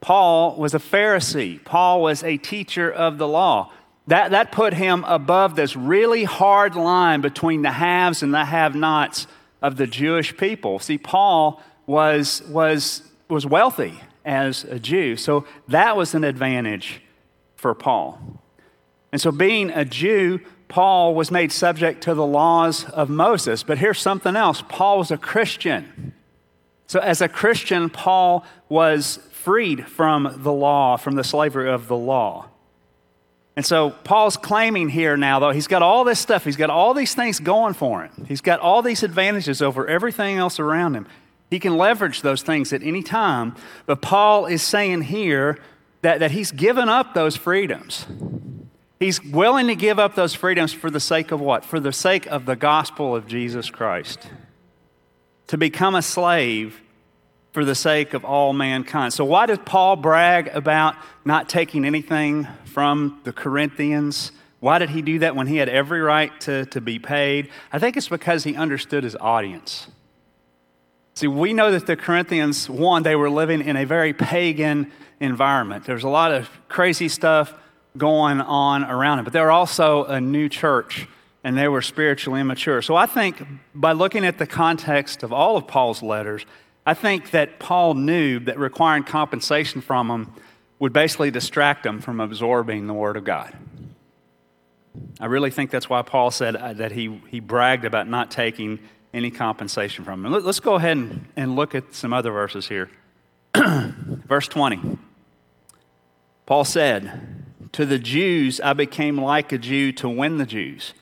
Paul 0.01 0.55
was 0.55 0.73
a 0.73 0.79
Pharisee, 0.79 1.63
Paul 1.63 2.01
was 2.01 2.23
a 2.23 2.37
teacher 2.37 2.91
of 2.91 3.17
the 3.17 3.27
law. 3.27 3.71
That, 4.07 4.31
that 4.31 4.51
put 4.51 4.73
him 4.73 5.03
above 5.03 5.55
this 5.55 5.75
really 5.75 6.23
hard 6.23 6.75
line 6.75 7.21
between 7.21 7.61
the 7.61 7.71
haves 7.71 8.23
and 8.23 8.33
the 8.33 8.45
have 8.45 8.73
nots 8.73 9.27
of 9.61 9.77
the 9.77 9.85
Jewish 9.85 10.35
people. 10.35 10.79
See, 10.79 10.97
Paul 10.97 11.61
was, 11.85 12.41
was, 12.47 13.03
was 13.27 13.45
wealthy 13.45 14.01
as 14.25 14.63
a 14.63 14.79
Jew, 14.79 15.15
so 15.15 15.45
that 15.67 15.95
was 15.95 16.15
an 16.15 16.23
advantage 16.23 17.01
for 17.55 17.75
Paul. 17.75 18.19
And 19.11 19.21
so, 19.21 19.31
being 19.31 19.69
a 19.69 19.85
Jew, 19.85 20.39
Paul 20.69 21.15
was 21.15 21.31
made 21.31 21.51
subject 21.51 22.03
to 22.03 22.13
the 22.13 22.25
laws 22.25 22.85
of 22.85 23.09
Moses. 23.09 23.63
But 23.63 23.79
here's 23.79 23.99
something 23.99 24.37
else 24.37 24.63
Paul 24.69 24.99
was 24.99 25.11
a 25.11 25.17
Christian. 25.17 26.13
So, 26.87 26.99
as 26.99 27.21
a 27.21 27.27
Christian, 27.27 27.89
Paul 27.89 28.45
was 28.69 29.19
freed 29.31 29.87
from 29.87 30.35
the 30.37 30.53
law, 30.53 30.95
from 30.95 31.15
the 31.15 31.23
slavery 31.23 31.69
of 31.69 31.87
the 31.87 31.97
law. 31.97 32.47
And 33.55 33.65
so 33.65 33.89
Paul's 33.89 34.37
claiming 34.37 34.87
here 34.87 35.17
now, 35.17 35.39
though, 35.39 35.51
he's 35.51 35.67
got 35.67 35.81
all 35.81 36.05
this 36.05 36.19
stuff, 36.19 36.45
he's 36.45 36.55
got 36.55 36.69
all 36.69 36.93
these 36.93 37.13
things 37.13 37.39
going 37.39 37.73
for 37.73 38.03
him. 38.03 38.25
He's 38.25 38.41
got 38.41 38.59
all 38.61 38.81
these 38.81 39.03
advantages 39.03 39.61
over 39.61 39.85
everything 39.85 40.37
else 40.37 40.59
around 40.59 40.95
him. 40.95 41.07
He 41.49 41.59
can 41.59 41.77
leverage 41.77 42.21
those 42.21 42.41
things 42.41 42.71
at 42.71 42.83
any 42.83 43.03
time. 43.03 43.55
But 43.85 44.01
Paul 44.01 44.45
is 44.45 44.61
saying 44.61 45.01
here 45.01 45.57
that, 46.03 46.19
that 46.19 46.31
he's 46.31 46.51
given 46.51 46.87
up 46.87 47.13
those 47.13 47.35
freedoms. 47.35 48.05
He's 48.99 49.23
willing 49.23 49.67
to 49.67 49.75
give 49.75 49.97
up 49.97 50.15
those 50.15 50.33
freedoms 50.33 50.73
for 50.73 50.89
the 50.89 50.99
sake 50.99 51.31
of 51.31 51.39
what? 51.39 51.63
For 51.63 51.79
the 51.79 51.93
sake 51.93 52.25
of 52.27 52.45
the 52.45 52.57
gospel 52.57 53.15
of 53.15 53.27
Jesus 53.27 53.69
Christ. 53.69 54.27
To 55.47 55.57
become 55.57 55.95
a 55.95 56.01
slave 56.01 56.81
for 57.53 57.63
the 57.63 57.75
sake 57.75 58.13
of 58.13 58.25
all 58.25 58.51
mankind. 58.51 59.13
So, 59.13 59.23
why 59.23 59.45
does 59.45 59.59
Paul 59.65 59.95
brag 59.95 60.49
about 60.49 60.95
not 61.23 61.47
taking 61.47 61.85
anything 61.85 62.47
from 62.65 63.21
the 63.23 63.31
Corinthians? 63.31 64.33
Why 64.59 64.77
did 64.77 64.89
he 64.89 65.01
do 65.01 65.19
that 65.19 65.35
when 65.35 65.47
he 65.47 65.55
had 65.55 65.69
every 65.69 66.01
right 66.01 66.37
to, 66.41 66.65
to 66.65 66.81
be 66.81 66.99
paid? 66.99 67.49
I 67.71 67.79
think 67.79 67.95
it's 67.95 68.09
because 68.09 68.43
he 68.43 68.55
understood 68.55 69.05
his 69.05 69.15
audience. 69.15 69.87
See, 71.15 71.27
we 71.27 71.53
know 71.53 71.71
that 71.71 71.87
the 71.87 71.95
Corinthians, 71.95 72.69
one, 72.69 73.03
they 73.03 73.15
were 73.15 73.29
living 73.29 73.61
in 73.61 73.77
a 73.77 73.85
very 73.85 74.13
pagan 74.13 74.91
environment. 75.21 75.85
There's 75.85 76.03
a 76.03 76.09
lot 76.09 76.33
of 76.33 76.49
crazy 76.67 77.07
stuff 77.07 77.53
going 77.97 78.41
on 78.41 78.83
around 78.83 79.17
them, 79.17 79.25
but 79.25 79.33
they 79.33 79.41
were 79.41 79.51
also 79.51 80.05
a 80.05 80.21
new 80.21 80.49
church 80.49 81.07
and 81.43 81.57
they 81.57 81.67
were 81.67 81.81
spiritually 81.81 82.41
immature. 82.41 82.81
So 82.81 82.95
I 82.95 83.05
think 83.05 83.41
by 83.73 83.93
looking 83.93 84.25
at 84.25 84.37
the 84.37 84.47
context 84.47 85.23
of 85.23 85.31
all 85.31 85.57
of 85.57 85.67
Paul's 85.67 86.03
letters, 86.03 86.45
I 86.85 86.93
think 86.93 87.31
that 87.31 87.59
Paul 87.59 87.93
knew 87.93 88.39
that 88.41 88.59
requiring 88.59 89.03
compensation 89.03 89.81
from 89.81 90.07
them 90.07 90.33
would 90.79 90.93
basically 90.93 91.31
distract 91.31 91.83
them 91.83 92.01
from 92.01 92.19
absorbing 92.19 92.87
the 92.87 92.93
Word 92.93 93.17
of 93.17 93.23
God. 93.23 93.53
I 95.19 95.27
really 95.27 95.51
think 95.51 95.71
that's 95.71 95.89
why 95.89 96.01
Paul 96.01 96.31
said 96.31 96.55
uh, 96.55 96.73
that 96.73 96.91
he, 96.91 97.21
he 97.29 97.39
bragged 97.39 97.85
about 97.85 98.07
not 98.07 98.31
taking 98.31 98.79
any 99.13 99.31
compensation 99.31 100.05
from 100.05 100.23
them. 100.23 100.31
Let's 100.31 100.59
go 100.59 100.75
ahead 100.75 100.97
and, 100.97 101.25
and 101.35 101.55
look 101.55 101.75
at 101.75 101.93
some 101.93 102.13
other 102.13 102.31
verses 102.31 102.67
here. 102.67 102.89
Verse 103.55 104.47
20. 104.47 104.97
Paul 106.45 106.63
said, 106.63 107.38
To 107.73 107.85
the 107.85 107.99
Jews, 107.99 108.59
I 108.61 108.73
became 108.73 109.19
like 109.19 109.51
a 109.51 109.57
Jew 109.57 109.91
to 109.93 110.09
win 110.09 110.37
the 110.37 110.45
Jews. 110.45 110.93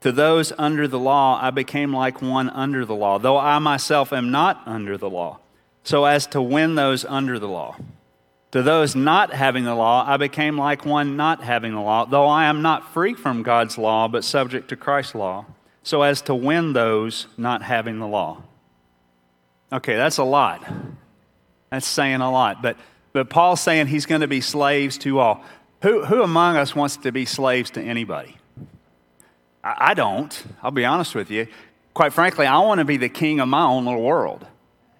To 0.00 0.12
those 0.12 0.52
under 0.58 0.86
the 0.86 0.98
law, 0.98 1.40
I 1.40 1.50
became 1.50 1.94
like 1.94 2.20
one 2.20 2.50
under 2.50 2.84
the 2.84 2.94
law, 2.94 3.18
though 3.18 3.38
I 3.38 3.58
myself 3.58 4.12
am 4.12 4.30
not 4.30 4.62
under 4.66 4.98
the 4.98 5.08
law, 5.08 5.40
so 5.82 6.04
as 6.04 6.26
to 6.28 6.42
win 6.42 6.74
those 6.74 7.04
under 7.06 7.38
the 7.38 7.48
law. 7.48 7.76
To 8.50 8.62
those 8.62 8.94
not 8.94 9.32
having 9.32 9.64
the 9.64 9.74
law, 9.74 10.04
I 10.06 10.16
became 10.18 10.58
like 10.58 10.84
one 10.84 11.16
not 11.16 11.42
having 11.42 11.72
the 11.72 11.80
law, 11.80 12.04
though 12.04 12.26
I 12.26 12.44
am 12.44 12.62
not 12.62 12.92
free 12.92 13.14
from 13.14 13.42
God's 13.42 13.78
law, 13.78 14.06
but 14.06 14.24
subject 14.24 14.68
to 14.68 14.76
Christ's 14.76 15.14
law, 15.14 15.46
so 15.82 16.02
as 16.02 16.22
to 16.22 16.34
win 16.34 16.74
those 16.74 17.26
not 17.36 17.62
having 17.62 17.98
the 17.98 18.06
law. 18.06 18.42
Okay, 19.72 19.96
that's 19.96 20.18
a 20.18 20.24
lot. 20.24 20.64
That's 21.70 21.86
saying 21.86 22.20
a 22.20 22.30
lot. 22.30 22.62
But, 22.62 22.76
but 23.12 23.28
Paul's 23.28 23.60
saying 23.60 23.88
he's 23.88 24.06
going 24.06 24.20
to 24.20 24.28
be 24.28 24.40
slaves 24.40 24.98
to 24.98 25.18
all. 25.18 25.42
Who, 25.84 26.02
who 26.02 26.22
among 26.22 26.56
us 26.56 26.74
wants 26.74 26.96
to 26.96 27.12
be 27.12 27.26
slaves 27.26 27.70
to 27.72 27.82
anybody? 27.82 28.38
I, 29.62 29.88
I 29.90 29.94
don't. 29.94 30.44
I'll 30.62 30.70
be 30.70 30.86
honest 30.86 31.14
with 31.14 31.30
you. 31.30 31.46
Quite 31.92 32.14
frankly, 32.14 32.46
I 32.46 32.58
want 32.60 32.78
to 32.78 32.86
be 32.86 32.96
the 32.96 33.10
king 33.10 33.38
of 33.38 33.48
my 33.48 33.64
own 33.64 33.84
little 33.84 34.00
world. 34.00 34.46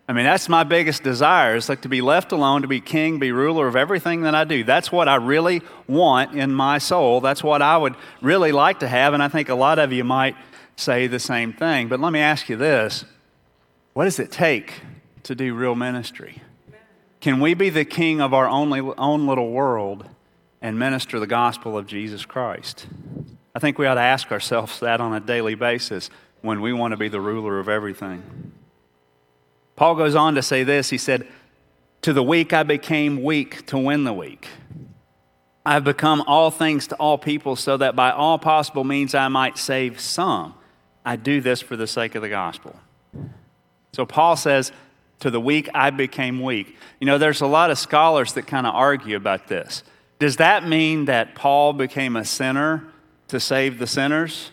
I 0.06 0.12
mean, 0.12 0.26
that's 0.26 0.46
my 0.46 0.62
biggest 0.62 1.02
desire 1.02 1.56
is 1.56 1.70
like 1.70 1.80
to 1.80 1.88
be 1.88 2.02
left 2.02 2.32
alone, 2.32 2.60
to 2.60 2.68
be 2.68 2.82
king, 2.82 3.18
be 3.18 3.32
ruler 3.32 3.66
of 3.66 3.76
everything 3.76 4.24
that 4.24 4.34
I 4.34 4.44
do. 4.44 4.62
That's 4.62 4.92
what 4.92 5.08
I 5.08 5.14
really 5.14 5.62
want 5.88 6.34
in 6.34 6.52
my 6.52 6.76
soul. 6.76 7.22
That's 7.22 7.42
what 7.42 7.62
I 7.62 7.78
would 7.78 7.94
really 8.20 8.52
like 8.52 8.80
to 8.80 8.88
have. 8.88 9.14
And 9.14 9.22
I 9.22 9.28
think 9.28 9.48
a 9.48 9.54
lot 9.54 9.78
of 9.78 9.90
you 9.90 10.04
might 10.04 10.36
say 10.76 11.06
the 11.06 11.18
same 11.18 11.54
thing. 11.54 11.88
But 11.88 11.98
let 11.98 12.12
me 12.12 12.20
ask 12.20 12.50
you 12.50 12.56
this 12.56 13.06
what 13.94 14.04
does 14.04 14.18
it 14.18 14.30
take 14.30 14.82
to 15.22 15.34
do 15.34 15.54
real 15.54 15.76
ministry? 15.76 16.42
Can 17.22 17.40
we 17.40 17.54
be 17.54 17.70
the 17.70 17.86
king 17.86 18.20
of 18.20 18.34
our 18.34 18.46
only, 18.46 18.80
own 18.80 19.26
little 19.26 19.50
world 19.50 20.10
and 20.64 20.78
minister 20.78 21.20
the 21.20 21.26
gospel 21.26 21.76
of 21.76 21.86
Jesus 21.86 22.24
Christ? 22.24 22.86
I 23.54 23.58
think 23.58 23.76
we 23.76 23.84
ought 23.86 23.96
to 23.96 24.00
ask 24.00 24.32
ourselves 24.32 24.80
that 24.80 24.98
on 24.98 25.12
a 25.12 25.20
daily 25.20 25.54
basis 25.54 26.08
when 26.40 26.62
we 26.62 26.72
want 26.72 26.92
to 26.92 26.96
be 26.96 27.08
the 27.08 27.20
ruler 27.20 27.58
of 27.58 27.68
everything. 27.68 28.52
Paul 29.76 29.94
goes 29.94 30.14
on 30.14 30.34
to 30.36 30.42
say 30.42 30.64
this 30.64 30.88
he 30.88 30.96
said, 30.96 31.28
To 32.00 32.14
the 32.14 32.22
weak 32.22 32.54
I 32.54 32.62
became 32.62 33.22
weak 33.22 33.66
to 33.66 33.76
win 33.76 34.04
the 34.04 34.14
weak. 34.14 34.48
I 35.66 35.74
have 35.74 35.84
become 35.84 36.24
all 36.26 36.50
things 36.50 36.86
to 36.88 36.94
all 36.96 37.18
people 37.18 37.56
so 37.56 37.76
that 37.76 37.94
by 37.94 38.10
all 38.10 38.38
possible 38.38 38.84
means 38.84 39.14
I 39.14 39.28
might 39.28 39.58
save 39.58 40.00
some. 40.00 40.54
I 41.04 41.16
do 41.16 41.42
this 41.42 41.60
for 41.60 41.76
the 41.76 41.86
sake 41.86 42.14
of 42.14 42.22
the 42.22 42.30
gospel. 42.30 42.74
So 43.92 44.06
Paul 44.06 44.36
says, 44.36 44.72
To 45.20 45.30
the 45.30 45.40
weak 45.42 45.68
I 45.74 45.90
became 45.90 46.40
weak. 46.40 46.74
You 47.00 47.06
know, 47.06 47.18
there's 47.18 47.42
a 47.42 47.46
lot 47.46 47.70
of 47.70 47.78
scholars 47.78 48.32
that 48.32 48.46
kind 48.46 48.66
of 48.66 48.74
argue 48.74 49.18
about 49.18 49.48
this. 49.48 49.82
Does 50.24 50.36
that 50.36 50.66
mean 50.66 51.04
that 51.04 51.34
Paul 51.34 51.74
became 51.74 52.16
a 52.16 52.24
sinner 52.24 52.82
to 53.28 53.38
save 53.38 53.78
the 53.78 53.86
sinners? 53.86 54.52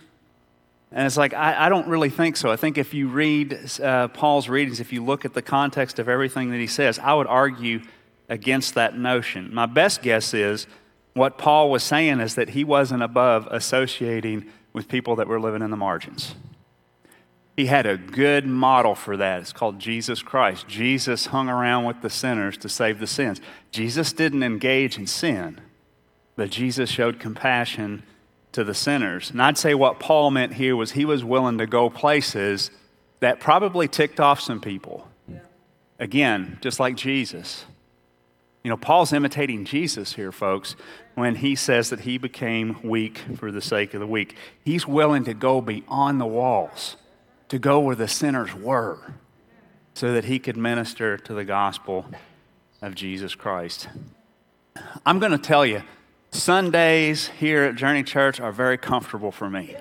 And 0.91 1.07
it's 1.07 1.15
like, 1.15 1.33
I, 1.33 1.67
I 1.67 1.69
don't 1.69 1.87
really 1.87 2.09
think 2.09 2.35
so. 2.35 2.51
I 2.51 2.57
think 2.57 2.77
if 2.77 2.93
you 2.93 3.07
read 3.07 3.57
uh, 3.81 4.09
Paul's 4.09 4.49
readings, 4.49 4.81
if 4.81 4.91
you 4.91 5.01
look 5.01 5.23
at 5.23 5.33
the 5.33 5.41
context 5.41 5.97
of 5.97 6.09
everything 6.09 6.51
that 6.51 6.57
he 6.57 6.67
says, 6.67 6.99
I 6.99 7.13
would 7.13 7.25
argue 7.25 7.83
against 8.27 8.73
that 8.73 8.97
notion. 8.97 9.53
My 9.53 9.65
best 9.65 10.01
guess 10.01 10.33
is 10.33 10.67
what 11.13 11.37
Paul 11.37 11.71
was 11.71 11.83
saying 11.83 12.19
is 12.19 12.35
that 12.35 12.49
he 12.49 12.65
wasn't 12.65 13.01
above 13.01 13.47
associating 13.49 14.47
with 14.73 14.89
people 14.89 15.15
that 15.15 15.29
were 15.29 15.39
living 15.39 15.61
in 15.61 15.71
the 15.71 15.77
margins. 15.77 16.35
He 17.58 17.65
had 17.65 17.86
a 17.86 17.98
good 17.98 18.46
model 18.48 18.96
for 18.96 19.17
that. 19.17 19.41
It's 19.41 19.53
called 19.53 19.79
Jesus 19.79 20.24
Christ. 20.24 20.67
Jesus 20.67 21.27
hung 21.27 21.50
around 21.50 21.86
with 21.86 22.01
the 22.01 22.10
sinners 22.10 22.58
to 22.58 22.70
save 22.70 23.00
the 23.00 23.08
sins. 23.08 23.41
Jesus 23.72 24.13
didn't 24.13 24.43
engage 24.43 24.98
in 24.98 25.05
sin, 25.05 25.60
but 26.36 26.50
Jesus 26.50 26.89
showed 26.89 27.20
compassion 27.20 28.03
to 28.53 28.63
the 28.63 28.74
sinners. 28.74 29.31
And 29.31 29.41
I'd 29.41 29.58
say 29.58 29.74
what 29.74 30.00
Paul 30.00 30.31
meant 30.31 30.53
here 30.53 30.75
was 30.75 30.91
he 30.91 31.05
was 31.05 31.24
willing 31.24 31.58
to 31.58 31.67
go 31.67 31.89
places 31.89 32.72
that 33.20 33.39
probably 33.39 33.88
ticked 33.88 34.20
off 34.20 34.39
some 34.39 34.60
people. 34.60 35.08
Yeah. 35.27 35.39
Again, 36.00 36.58
just 36.62 36.79
like 36.79 36.96
Jesus. 36.96 37.65
You 38.63 38.70
know, 38.70 38.77
Paul's 38.77 39.13
imitating 39.13 39.65
Jesus 39.65 40.13
here, 40.13 40.31
folks, 40.31 40.75
when 41.15 41.36
he 41.36 41.55
says 41.55 41.89
that 41.89 42.01
he 42.01 42.17
became 42.17 42.79
weak 42.84 43.20
for 43.38 43.51
the 43.51 43.62
sake 43.62 43.93
of 43.93 44.00
the 44.00 44.08
weak. 44.08 44.36
He's 44.63 44.88
willing 44.88 45.24
to 45.25 45.34
go 45.34 45.62
beyond 45.62 46.22
the 46.22 46.25
walls, 46.25 46.96
to 47.51 47.60
go 47.60 47.81
where 47.81 47.98
the 47.98 48.08
sinners 48.08 48.55
were, 48.55 48.98
so 49.93 50.13
that 50.13 50.24
he 50.24 50.39
could 50.39 50.55
minister 50.55 51.17
to 51.17 51.34
the 51.34 51.43
gospel 51.43 52.05
of 52.81 52.96
Jesus 52.96 53.36
Christ. 53.36 53.89
I'm 55.05 55.20
going 55.20 55.34
to 55.34 55.38
tell 55.38 55.65
you, 55.65 55.84
Sundays 56.31 57.27
here 57.27 57.63
at 57.63 57.75
Journey 57.75 58.03
Church 58.03 58.39
are 58.39 58.53
very 58.53 58.77
comfortable 58.77 59.34
for 59.34 59.50
me. 59.50 59.75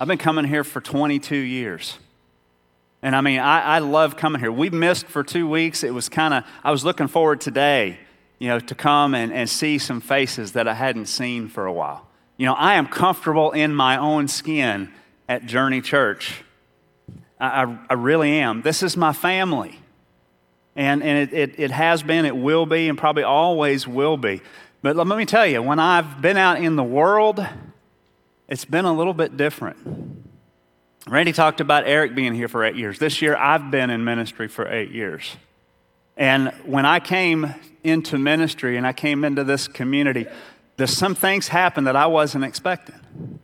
I've 0.00 0.08
been 0.08 0.18
coming 0.18 0.46
here 0.46 0.64
for 0.64 0.80
22 0.80 1.36
years. 1.36 1.96
And 3.02 3.14
I 3.14 3.20
mean, 3.20 3.38
I, 3.38 3.60
I 3.60 3.78
love 3.78 4.16
coming 4.16 4.40
here. 4.40 4.50
We 4.50 4.70
missed 4.70 5.06
for 5.06 5.22
two 5.22 5.48
weeks. 5.48 5.84
It 5.84 5.94
was 5.94 6.08
kind 6.08 6.34
of, 6.34 6.42
I 6.64 6.72
was 6.72 6.84
looking 6.84 7.06
forward 7.06 7.40
today, 7.40 8.00
you 8.40 8.48
know, 8.48 8.58
to 8.58 8.74
come 8.74 9.14
and, 9.14 9.32
and 9.32 9.48
see 9.48 9.78
some 9.78 10.00
faces 10.00 10.54
that 10.54 10.66
I 10.66 10.74
hadn't 10.74 11.06
seen 11.06 11.46
for 11.46 11.66
a 11.66 11.72
while. 11.72 12.08
You 12.36 12.46
know, 12.46 12.54
I 12.54 12.74
am 12.74 12.88
comfortable 12.88 13.52
in 13.52 13.76
my 13.76 13.96
own 13.96 14.26
skin 14.26 14.92
at 15.28 15.46
Journey 15.46 15.80
Church. 15.80 16.42
I, 17.38 17.76
I, 17.90 17.94
really 17.94 18.30
am. 18.38 18.62
This 18.62 18.82
is 18.82 18.96
my 18.96 19.12
family. 19.12 19.78
And, 20.74 21.02
and 21.02 21.18
it, 21.18 21.34
it, 21.34 21.54
it 21.58 21.70
has 21.70 22.02
been, 22.02 22.24
it 22.24 22.36
will 22.36 22.66
be, 22.66 22.88
and 22.88 22.96
probably 22.98 23.22
always 23.22 23.86
will 23.86 24.16
be. 24.16 24.40
But 24.82 24.96
let 24.96 25.06
me 25.06 25.26
tell 25.26 25.46
you, 25.46 25.62
when 25.62 25.78
I've 25.78 26.20
been 26.22 26.36
out 26.36 26.60
in 26.60 26.76
the 26.76 26.84
world, 26.84 27.46
it's 28.48 28.64
been 28.64 28.84
a 28.84 28.92
little 28.92 29.14
bit 29.14 29.36
different. 29.36 30.24
Randy 31.08 31.32
talked 31.32 31.60
about 31.60 31.86
Eric 31.86 32.14
being 32.14 32.34
here 32.34 32.48
for 32.48 32.64
eight 32.64 32.76
years. 32.76 32.98
This 32.98 33.22
year, 33.22 33.36
I've 33.36 33.70
been 33.70 33.90
in 33.90 34.04
ministry 34.04 34.48
for 34.48 34.66
eight 34.68 34.90
years. 34.90 35.36
And 36.16 36.48
when 36.64 36.86
I 36.86 37.00
came 37.00 37.54
into 37.84 38.18
ministry 38.18 38.76
and 38.76 38.86
I 38.86 38.92
came 38.92 39.24
into 39.24 39.44
this 39.44 39.68
community, 39.68 40.26
there's 40.76 40.96
some 40.96 41.14
things 41.14 41.48
happened 41.48 41.86
that 41.86 41.96
I 41.96 42.06
wasn't 42.06 42.44
expecting. 42.44 43.40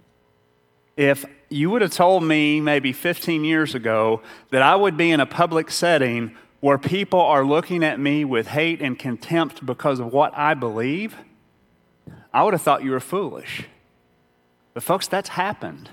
If 0.97 1.25
you 1.49 1.71
would 1.71 1.83
have 1.83 1.93
told 1.93 2.23
me 2.23 2.61
maybe 2.61 2.93
15 2.93 3.45
years 3.45 3.75
ago 3.75 4.23
that 4.51 4.63
I 4.63 4.77
would 4.77 4.97
be 4.97 5.11
in 5.11 5.21
a 5.21 5.27
public 5.27 5.71
setting 5.71 6.35
where 6.61 6.79
people 6.79 7.21
are 7.21 7.45
looking 7.45 7.83
at 7.83 7.99
me 7.99 8.25
with 8.25 8.47
hate 8.47 8.81
and 8.81 8.99
contempt 8.99 9.65
because 9.65 9.99
of 9.99 10.13
what 10.13 10.37
I 10.37 10.55
believe, 10.55 11.17
I 12.33 12.45
would 12.45 12.55
have 12.55 12.63
thought 12.63 12.85
you 12.85 12.93
were 12.93 13.01
foolish. 13.01 13.65
But, 14.75 14.83
folks, 14.83 15.09
that's 15.09 15.31
happened. 15.31 15.91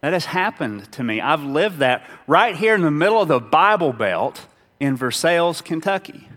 That 0.00 0.12
has 0.12 0.26
happened 0.26 0.90
to 0.92 1.04
me. 1.04 1.20
I've 1.20 1.42
lived 1.42 1.78
that 1.78 2.04
right 2.26 2.56
here 2.56 2.74
in 2.74 2.82
the 2.82 2.90
middle 2.90 3.20
of 3.20 3.28
the 3.28 3.40
Bible 3.40 3.92
Belt 3.92 4.46
in 4.80 4.96
Versailles, 4.96 5.60
Kentucky. 5.60 6.28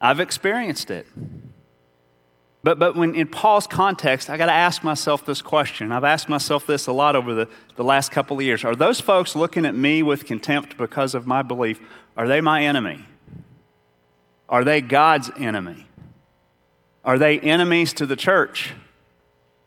I've 0.00 0.20
experienced 0.20 0.90
it. 0.90 1.06
But, 2.62 2.78
but 2.78 2.94
when 2.94 3.14
in 3.14 3.26
Paul's 3.26 3.66
context, 3.66 4.28
I 4.28 4.36
got 4.36 4.46
to 4.46 4.52
ask 4.52 4.84
myself 4.84 5.24
this 5.24 5.40
question. 5.40 5.92
I've 5.92 6.04
asked 6.04 6.28
myself 6.28 6.66
this 6.66 6.86
a 6.86 6.92
lot 6.92 7.16
over 7.16 7.32
the, 7.32 7.48
the 7.76 7.84
last 7.84 8.12
couple 8.12 8.36
of 8.36 8.42
years. 8.42 8.64
Are 8.64 8.76
those 8.76 9.00
folks 9.00 9.34
looking 9.34 9.64
at 9.64 9.74
me 9.74 10.02
with 10.02 10.26
contempt 10.26 10.76
because 10.76 11.14
of 11.14 11.26
my 11.26 11.40
belief? 11.42 11.80
Are 12.16 12.28
they 12.28 12.42
my 12.42 12.64
enemy? 12.64 13.04
Are 14.48 14.62
they 14.62 14.82
God's 14.82 15.30
enemy? 15.38 15.86
Are 17.02 17.18
they 17.18 17.40
enemies 17.40 17.94
to 17.94 18.04
the 18.04 18.16
church? 18.16 18.72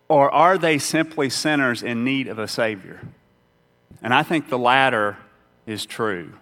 Or 0.07 0.29
are 0.29 0.59
they 0.59 0.77
simply 0.77 1.31
sinners 1.31 1.81
in 1.81 2.03
need 2.03 2.27
of 2.27 2.37
a 2.37 2.47
Savior? 2.47 3.01
And 4.03 4.13
I 4.13 4.21
think 4.21 4.49
the 4.49 4.59
latter 4.59 5.17
is 5.65 5.85
true. 5.85 6.33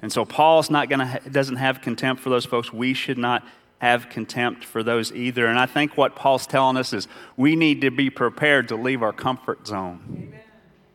And 0.00 0.12
so 0.12 0.24
Paul's 0.24 0.70
not 0.70 0.88
going 0.88 0.98
to 0.98 1.30
doesn't 1.30 1.56
have 1.56 1.80
contempt 1.80 2.22
for 2.22 2.30
those 2.30 2.44
folks. 2.44 2.72
We 2.72 2.94
should 2.94 3.18
not 3.18 3.46
have 3.82 4.08
contempt 4.08 4.64
for 4.64 4.84
those 4.84 5.10
either. 5.10 5.44
And 5.48 5.58
I 5.58 5.66
think 5.66 5.96
what 5.96 6.14
Paul's 6.14 6.46
telling 6.46 6.76
us 6.76 6.92
is 6.92 7.08
we 7.36 7.56
need 7.56 7.80
to 7.80 7.90
be 7.90 8.10
prepared 8.10 8.68
to 8.68 8.76
leave 8.76 9.02
our 9.02 9.12
comfort 9.12 9.66
zone. 9.66 10.00
Amen. 10.08 10.40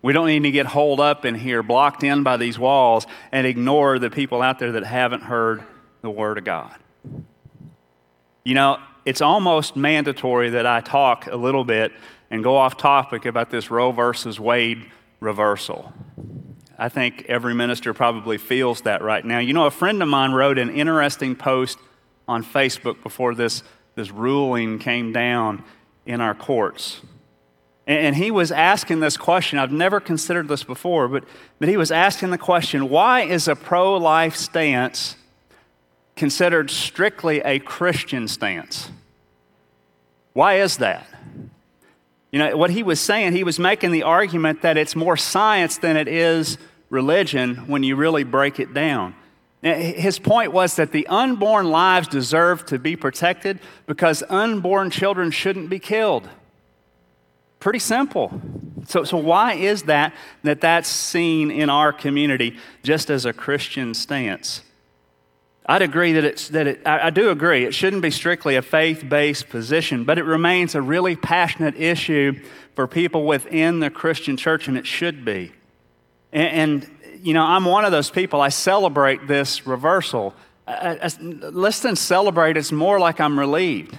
We 0.02 0.14
don't 0.14 0.28
need 0.28 0.44
to 0.44 0.52
get 0.52 0.68
holed 0.68 1.02
up 1.02 1.26
in 1.26 1.36
here, 1.36 1.62
blocked 1.62 2.06
in 2.06 2.24
by 2.24 2.38
these 2.38 2.58
walls, 2.58 3.06
and 3.34 3.46
ignore 3.46 4.00
the 4.00 4.10
people 4.10 4.42
out 4.42 4.58
there 4.58 4.72
that 4.72 4.86
haven't 4.86 5.24
heard 5.24 5.66
the 6.02 6.10
Word 6.10 6.38
of 6.38 6.46
God. 6.46 6.78
You 8.46 8.56
know, 8.56 8.80
it's 9.04 9.20
almost 9.20 9.76
mandatory 9.76 10.52
that 10.52 10.66
I 10.66 10.80
talk 10.80 11.28
a 11.28 11.36
little 11.36 11.66
bit 11.66 11.92
and 12.32 12.42
go 12.42 12.56
off 12.56 12.78
topic 12.78 13.26
about 13.26 13.50
this 13.50 13.70
Roe 13.70 13.92
versus 13.92 14.40
Wade 14.40 14.86
reversal. 15.20 15.92
I 16.78 16.88
think 16.88 17.26
every 17.28 17.54
minister 17.54 17.94
probably 17.94 18.38
feels 18.38 18.80
that 18.82 19.02
right 19.02 19.26
now. 19.26 19.40
You 19.40 19.52
know, 19.52 19.66
a 19.66 19.72
friend 19.72 20.02
of 20.02 20.08
mine 20.08 20.32
wrote 20.32 20.58
an 20.58 20.70
interesting 20.70 21.36
post 21.36 21.78
on 22.28 22.44
Facebook 22.44 23.02
before 23.04 23.34
this, 23.34 23.64
this 23.96 24.12
ruling 24.12 24.80
came 24.80 25.12
down 25.12 25.64
in 26.06 26.22
our 26.22 26.36
courts. 26.36 27.02
And, 27.86 28.08
and 28.08 28.16
he 28.16 28.32
was 28.32 28.52
asking 28.52 29.00
this 29.00 29.18
question. 29.18 29.60
I've 29.60 29.72
never 29.72 30.00
considered 30.00 30.48
this 30.48 30.64
before, 30.64 31.08
but, 31.08 31.24
but 31.60 31.70
he 31.70 31.78
was 31.78 31.92
asking 31.92 32.32
the 32.32 32.38
question 32.38 32.90
why 32.90 33.22
is 33.22 33.48
a 33.48 33.56
pro 33.56 33.98
life 33.98 34.36
stance 34.36 35.16
considered 36.16 36.70
strictly 36.70 37.40
a 37.42 37.60
Christian 37.60 38.28
stance? 38.28 38.90
Why 40.34 40.60
is 40.60 40.78
that? 40.78 41.08
You 42.32 42.40
know, 42.40 42.58
what 42.58 42.72
he 42.72 42.84
was 42.84 43.00
saying, 43.00 43.34
he 43.34 43.44
was 43.44 43.58
making 43.58 43.92
the 43.92 44.04
argument 44.04 44.62
that 44.62 44.78
it's 44.78 44.96
more 44.96 45.16
science 45.16 45.78
than 45.78 45.96
it 45.96 46.08
is 46.08 46.58
religion 46.90 47.68
when 47.68 47.84
you 47.84 47.96
really 47.96 48.24
break 48.24 48.60
it 48.60 48.74
down. 48.74 49.16
His 49.62 50.20
point 50.20 50.54
was 50.54 50.76
that 50.76 50.92
the 50.92 51.08
unborn 51.08 51.72
lives 51.72 52.08
deserve 52.08 52.66
to 52.68 52.78
be 52.78 52.96
protected 52.96 53.60
because 53.88 54.24
unborn 54.30 54.92
children 54.92 55.32
shouldn't 55.32 55.70
be 55.70 55.80
killed. 55.80 56.30
Pretty 57.60 57.80
simple. 57.80 58.40
So, 58.86 59.04
so 59.04 59.18
why 59.18 59.54
is 59.54 59.84
that 59.84 60.14
that 60.44 60.62
that's 60.62 60.88
seen 60.88 61.50
in 61.50 61.70
our 61.70 61.92
community 61.92 62.58
just 62.84 63.10
as 63.10 63.26
a 63.26 63.34
Christian 63.34 63.96
stance? 63.96 64.62
I'd 65.66 65.82
agree 65.82 66.14
that 66.14 66.24
it's 66.24 66.48
that 66.50 66.68
it, 66.68 66.82
I, 66.86 67.08
I 67.08 67.10
do 67.10 67.30
agree 67.30 67.66
it 67.66 67.74
shouldn't 67.74 68.02
be 68.02 68.12
strictly 68.12 68.56
a 68.56 68.62
faith-based 68.62 69.50
position, 69.50 70.06
but 70.06 70.18
it 70.18 70.24
remains 70.24 70.76
a 70.76 70.82
really 70.82 71.16
passionate 71.16 71.76
issue 71.76 72.40
for 72.76 72.88
people 72.88 73.26
within 73.26 73.80
the 73.80 73.90
Christian 73.90 74.38
church, 74.38 74.68
and 74.68 74.78
it 74.78 74.86
should 74.86 75.26
be. 75.26 75.52
And, 76.32 76.48
and 76.48 76.97
you 77.28 77.34
know, 77.34 77.44
I'm 77.44 77.66
one 77.66 77.84
of 77.84 77.92
those 77.92 78.10
people. 78.10 78.40
I 78.40 78.48
celebrate 78.48 79.28
this 79.28 79.68
reversal. 79.68 80.34
I, 80.66 80.98
I, 81.04 81.10
less 81.20 81.82
than 81.82 81.98
celebrate, 81.98 82.56
it's 82.56 82.72
more 82.72 83.02
like 83.02 83.20
I'm 83.20 83.38
relieved 83.38 83.98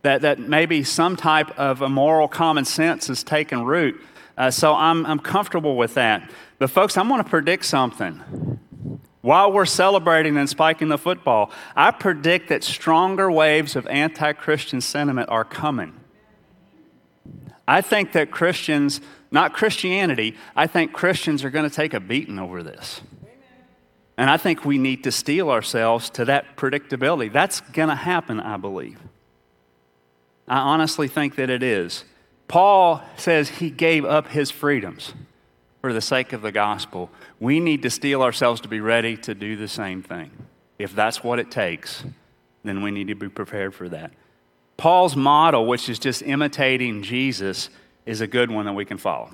that, 0.00 0.22
that 0.22 0.38
maybe 0.38 0.82
some 0.82 1.16
type 1.16 1.50
of 1.58 1.82
a 1.82 1.90
moral 1.90 2.28
common 2.28 2.64
sense 2.64 3.08
has 3.08 3.22
taken 3.22 3.64
root. 3.64 4.02
Uh, 4.38 4.50
so 4.50 4.74
I'm, 4.74 5.04
I'm 5.04 5.18
comfortable 5.18 5.76
with 5.76 5.92
that. 5.94 6.30
But, 6.58 6.70
folks, 6.70 6.96
I'm 6.96 7.08
going 7.08 7.22
to 7.22 7.28
predict 7.28 7.66
something. 7.66 8.58
While 9.20 9.52
we're 9.52 9.66
celebrating 9.66 10.38
and 10.38 10.48
spiking 10.48 10.88
the 10.88 10.96
football, 10.96 11.50
I 11.76 11.90
predict 11.90 12.48
that 12.48 12.64
stronger 12.64 13.30
waves 13.30 13.76
of 13.76 13.86
anti 13.88 14.32
Christian 14.32 14.80
sentiment 14.80 15.28
are 15.28 15.44
coming. 15.44 15.92
I 17.68 17.82
think 17.82 18.12
that 18.12 18.30
Christians, 18.30 19.02
not 19.30 19.52
Christianity, 19.52 20.36
I 20.56 20.66
think 20.66 20.92
Christians 20.92 21.44
are 21.44 21.50
going 21.50 21.68
to 21.68 21.74
take 21.74 21.94
a 21.94 22.00
beating 22.00 22.38
over 22.38 22.62
this. 22.62 23.00
And 24.16 24.28
I 24.28 24.36
think 24.36 24.64
we 24.64 24.76
need 24.76 25.04
to 25.04 25.12
steel 25.12 25.50
ourselves 25.50 26.10
to 26.10 26.24
that 26.26 26.56
predictability. 26.56 27.32
That's 27.32 27.60
going 27.60 27.88
to 27.88 27.94
happen, 27.94 28.38
I 28.38 28.56
believe. 28.56 28.98
I 30.46 30.58
honestly 30.58 31.08
think 31.08 31.36
that 31.36 31.48
it 31.48 31.62
is. 31.62 32.04
Paul 32.48 33.02
says 33.16 33.48
he 33.48 33.70
gave 33.70 34.04
up 34.04 34.28
his 34.28 34.50
freedoms 34.50 35.14
for 35.80 35.92
the 35.92 36.00
sake 36.00 36.32
of 36.32 36.42
the 36.42 36.52
gospel. 36.52 37.10
We 37.38 37.60
need 37.60 37.82
to 37.82 37.90
steel 37.90 38.22
ourselves 38.22 38.60
to 38.62 38.68
be 38.68 38.80
ready 38.80 39.16
to 39.18 39.34
do 39.34 39.56
the 39.56 39.68
same 39.68 40.02
thing. 40.02 40.30
If 40.78 40.94
that's 40.94 41.22
what 41.22 41.38
it 41.38 41.50
takes, 41.50 42.04
then 42.64 42.82
we 42.82 42.90
need 42.90 43.08
to 43.08 43.14
be 43.14 43.28
prepared 43.28 43.74
for 43.74 43.88
that. 43.88 44.12
Paul's 44.76 45.14
model, 45.14 45.66
which 45.66 45.88
is 45.88 45.98
just 45.98 46.22
imitating 46.22 47.02
Jesus, 47.02 47.70
is 48.06 48.20
a 48.20 48.26
good 48.26 48.50
one 48.50 48.66
that 48.66 48.72
we 48.72 48.84
can 48.84 48.98
follow. 48.98 49.30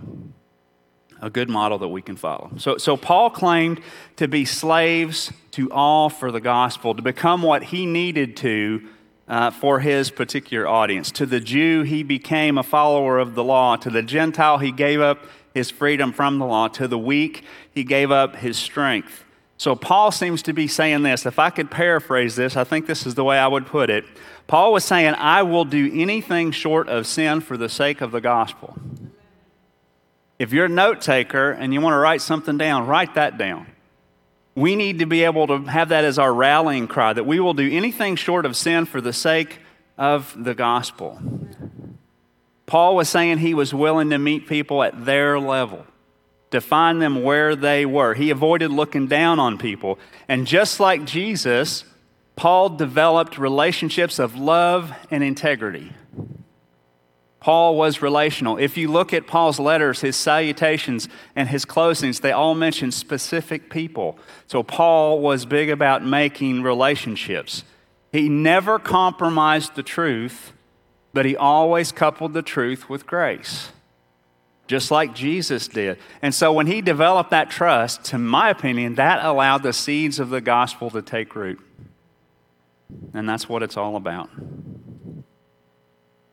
A 1.22 1.30
good 1.30 1.48
model 1.48 1.78
that 1.78 1.88
we 1.88 2.02
can 2.02 2.16
follow. 2.16 2.50
So, 2.58 2.76
so 2.76 2.96
Paul 2.96 3.30
claimed 3.30 3.80
to 4.16 4.28
be 4.28 4.44
slaves 4.44 5.32
to 5.52 5.70
all 5.72 6.10
for 6.10 6.30
the 6.30 6.40
gospel, 6.40 6.94
to 6.94 7.02
become 7.02 7.42
what 7.42 7.64
he 7.64 7.86
needed 7.86 8.36
to 8.38 8.86
uh, 9.28 9.50
for 9.50 9.80
his 9.80 10.10
particular 10.10 10.66
audience. 10.66 11.10
To 11.12 11.26
the 11.26 11.40
Jew, 11.40 11.82
he 11.82 12.02
became 12.02 12.58
a 12.58 12.62
follower 12.62 13.18
of 13.18 13.34
the 13.34 13.42
law. 13.42 13.76
To 13.76 13.90
the 13.90 14.02
Gentile, 14.02 14.58
he 14.58 14.72
gave 14.72 15.00
up 15.00 15.24
his 15.54 15.70
freedom 15.70 16.12
from 16.12 16.38
the 16.38 16.44
law. 16.44 16.68
To 16.68 16.86
the 16.86 16.98
weak, 16.98 17.44
he 17.72 17.82
gave 17.82 18.10
up 18.10 18.36
his 18.36 18.58
strength. 18.58 19.24
So 19.58 19.74
Paul 19.74 20.10
seems 20.12 20.42
to 20.42 20.52
be 20.52 20.68
saying 20.68 21.02
this. 21.02 21.24
If 21.24 21.38
I 21.38 21.50
could 21.50 21.70
paraphrase 21.70 22.36
this, 22.36 22.56
I 22.56 22.64
think 22.64 22.86
this 22.86 23.06
is 23.06 23.14
the 23.14 23.24
way 23.24 23.38
I 23.38 23.46
would 23.46 23.66
put 23.66 23.88
it. 23.88 24.04
Paul 24.46 24.72
was 24.72 24.84
saying, 24.84 25.14
I 25.14 25.42
will 25.42 25.64
do 25.64 25.90
anything 25.94 26.50
short 26.50 26.88
of 26.88 27.06
sin 27.06 27.40
for 27.40 27.56
the 27.56 27.68
sake 27.68 28.00
of 28.00 28.12
the 28.12 28.20
gospel. 28.20 28.76
If 30.38 30.52
you're 30.52 30.66
a 30.66 30.68
note 30.68 31.00
taker 31.00 31.50
and 31.50 31.72
you 31.72 31.80
want 31.80 31.94
to 31.94 31.98
write 31.98 32.20
something 32.20 32.58
down, 32.58 32.86
write 32.86 33.14
that 33.14 33.38
down 33.38 33.66
we 34.56 34.74
need 34.74 34.98
to 34.98 35.06
be 35.06 35.22
able 35.22 35.46
to 35.46 35.58
have 35.64 35.90
that 35.90 36.04
as 36.04 36.18
our 36.18 36.32
rallying 36.32 36.88
cry 36.88 37.12
that 37.12 37.24
we 37.24 37.38
will 37.38 37.54
do 37.54 37.70
anything 37.70 38.16
short 38.16 38.46
of 38.46 38.56
sin 38.56 38.86
for 38.86 39.00
the 39.02 39.12
sake 39.12 39.60
of 39.98 40.34
the 40.42 40.54
gospel. 40.54 41.20
Paul 42.64 42.96
was 42.96 43.08
saying 43.08 43.38
he 43.38 43.54
was 43.54 43.72
willing 43.72 44.10
to 44.10 44.18
meet 44.18 44.48
people 44.48 44.82
at 44.82 45.04
their 45.04 45.38
level, 45.38 45.86
to 46.50 46.60
find 46.60 47.02
them 47.02 47.22
where 47.22 47.56
they 47.56 47.84
were. 47.84 48.14
He 48.14 48.30
avoided 48.30 48.70
looking 48.70 49.06
down 49.06 49.38
on 49.38 49.58
people. 49.58 49.98
And 50.28 50.46
just 50.46 50.80
like 50.80 51.04
Jesus, 51.04 51.84
Paul 52.36 52.70
developed 52.70 53.38
relationships 53.38 54.18
of 54.18 54.36
love 54.36 54.92
and 55.10 55.24
integrity. 55.24 55.92
Paul 57.40 57.76
was 57.76 58.02
relational. 58.02 58.56
If 58.56 58.76
you 58.76 58.90
look 58.90 59.12
at 59.12 59.28
Paul's 59.28 59.60
letters, 59.60 60.00
his 60.00 60.16
salutations, 60.16 61.08
and 61.36 61.48
his 61.48 61.64
closings, 61.64 62.20
they 62.20 62.32
all 62.32 62.56
mention 62.56 62.90
specific 62.90 63.70
people. 63.70 64.18
So 64.48 64.64
Paul 64.64 65.20
was 65.20 65.46
big 65.46 65.70
about 65.70 66.04
making 66.04 66.62
relationships. 66.62 67.62
He 68.10 68.28
never 68.28 68.78
compromised 68.78 69.76
the 69.76 69.84
truth, 69.84 70.52
but 71.12 71.24
he 71.24 71.36
always 71.36 71.92
coupled 71.92 72.34
the 72.34 72.42
truth 72.42 72.88
with 72.88 73.06
grace, 73.06 73.70
just 74.66 74.90
like 74.90 75.14
Jesus 75.14 75.68
did. 75.68 75.98
And 76.22 76.34
so 76.34 76.52
when 76.52 76.66
he 76.66 76.80
developed 76.80 77.30
that 77.30 77.50
trust, 77.50 78.04
to 78.06 78.18
my 78.18 78.50
opinion, 78.50 78.96
that 78.96 79.24
allowed 79.24 79.62
the 79.62 79.72
seeds 79.72 80.18
of 80.18 80.30
the 80.30 80.40
gospel 80.40 80.90
to 80.90 81.02
take 81.02 81.34
root. 81.36 81.60
And 83.14 83.28
that's 83.28 83.48
what 83.48 83.62
it's 83.62 83.76
all 83.76 83.96
about. 83.96 84.30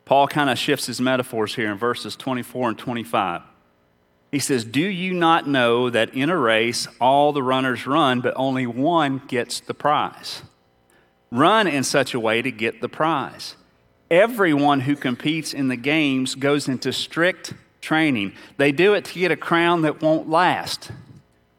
Paul 0.05 0.27
kind 0.27 0.49
of 0.49 0.57
shifts 0.57 0.85
his 0.87 0.99
metaphors 0.99 1.55
here 1.55 1.71
in 1.71 1.77
verses 1.77 2.15
24 2.15 2.69
and 2.69 2.77
25. 2.77 3.41
He 4.31 4.39
says, 4.39 4.65
Do 4.65 4.81
you 4.81 5.13
not 5.13 5.47
know 5.47 5.89
that 5.89 6.13
in 6.13 6.29
a 6.29 6.37
race 6.37 6.87
all 6.99 7.33
the 7.33 7.43
runners 7.43 7.85
run, 7.85 8.19
but 8.19 8.33
only 8.35 8.65
one 8.65 9.21
gets 9.27 9.59
the 9.59 9.73
prize? 9.73 10.41
Run 11.31 11.67
in 11.67 11.83
such 11.83 12.13
a 12.13 12.19
way 12.19 12.41
to 12.41 12.51
get 12.51 12.81
the 12.81 12.89
prize. 12.89 13.55
Everyone 14.11 14.81
who 14.81 14.95
competes 14.95 15.53
in 15.53 15.67
the 15.67 15.75
games 15.75 16.35
goes 16.35 16.67
into 16.67 16.91
strict 16.91 17.53
training. 17.83 18.33
They 18.57 18.71
do 18.71 18.95
it 18.95 19.05
to 19.05 19.19
get 19.19 19.31
a 19.31 19.37
crown 19.37 19.83
that 19.83 20.01
won't 20.01 20.29
last, 20.29 20.91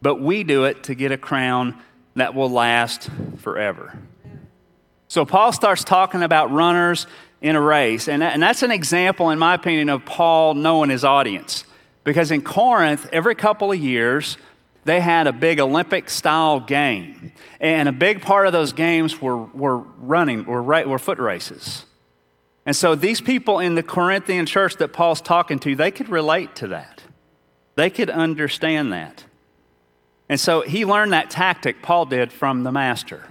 but 0.03 0.17
we 0.17 0.43
do 0.43 0.65
it 0.65 0.83
to 0.85 0.95
get 0.95 1.13
a 1.13 1.19
crown 1.19 1.79
that 2.17 2.35
will 2.35 2.51
last 2.51 3.09
forever. 3.39 3.97
So 5.07 5.25
Paul 5.25 5.53
starts 5.53 5.85
talking 5.85 6.23
about 6.23 6.51
runners 6.51 7.07
in 7.41 7.57
a 7.57 7.61
race. 7.61 8.09
And, 8.09 8.23
and 8.23 8.43
that's 8.43 8.63
an 8.63 8.71
example, 8.71 9.31
in 9.31 9.39
my 9.39 9.55
opinion, 9.55 9.91
of 9.91 10.05
Paul 10.05 10.55
knowing 10.55 10.91
his 10.91 11.05
audience. 11.05 11.65
Because 12.03 12.31
in 12.31 12.43
Corinth, 12.43 13.07
every 13.13 13.35
couple 13.35 13.71
of 13.71 13.79
years, 13.79 14.39
they 14.85 15.01
had 15.01 15.27
a 15.27 15.33
big 15.33 15.61
Olympic 15.61 16.09
style 16.09 16.59
game. 16.61 17.33
And 17.61 17.89
a 17.89 17.93
big 17.93 18.23
part 18.23 18.47
of 18.47 18.53
those 18.53 18.73
games 18.73 19.21
were, 19.21 19.37
were 19.37 19.79
running, 19.79 20.45
were, 20.47 20.63
were 20.63 20.99
foot 20.99 21.19
races. 21.19 21.85
And 22.67 22.75
so 22.75 22.95
these 22.95 23.21
people 23.21 23.59
in 23.59 23.75
the 23.75 23.83
Corinthian 23.83 24.47
church 24.47 24.77
that 24.77 24.93
Paul's 24.93 25.21
talking 25.21 25.59
to, 25.61 25.77
they 25.77 25.91
could 25.91 26.09
relate 26.09 26.55
to 26.57 26.69
that. 26.69 27.03
They 27.75 27.91
could 27.91 28.11
understand 28.11 28.93
that. 28.93 29.25
And 30.29 30.41
so 30.41 30.63
he 30.63 30.85
learned 30.85 31.13
that 31.13 31.29
tactic, 31.29 31.83
Paul 31.83 32.07
did, 32.07 32.33
from 32.33 32.63
the 32.63 32.73
master 32.73 33.27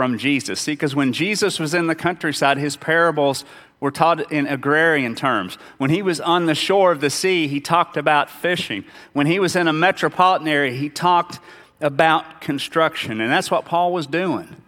from 0.00 0.16
Jesus. 0.16 0.60
See, 0.60 0.72
because 0.72 0.96
when 0.96 1.12
Jesus 1.12 1.58
was 1.58 1.74
in 1.74 1.86
the 1.86 1.94
countryside, 1.94 2.56
his 2.56 2.74
parables 2.74 3.44
were 3.80 3.90
taught 3.90 4.32
in 4.32 4.46
agrarian 4.46 5.14
terms. 5.14 5.58
When 5.76 5.90
he 5.90 6.00
was 6.00 6.20
on 6.20 6.46
the 6.46 6.54
shore 6.54 6.90
of 6.90 7.02
the 7.02 7.10
sea, 7.10 7.48
he 7.48 7.60
talked 7.60 7.98
about 7.98 8.30
fishing. 8.30 8.84
When 9.12 9.26
he 9.26 9.38
was 9.38 9.56
in 9.56 9.68
a 9.68 9.74
metropolitan 9.74 10.48
area, 10.48 10.72
he 10.72 10.88
talked 10.88 11.38
about 11.82 12.40
construction. 12.40 13.20
And 13.20 13.30
that's 13.30 13.50
what 13.50 13.66
Paul 13.66 13.92
was 13.92 14.06
doing. 14.06 14.59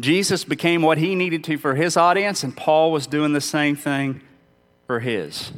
Jesus 0.00 0.44
became 0.44 0.82
what 0.82 0.98
he 0.98 1.14
needed 1.14 1.44
to 1.44 1.58
for 1.58 1.74
his 1.74 1.96
audience, 1.96 2.42
and 2.42 2.56
Paul 2.56 2.90
was 2.90 3.06
doing 3.06 3.32
the 3.32 3.40
same 3.40 3.76
thing 3.76 4.22
for 4.86 4.98
his. 5.00 5.52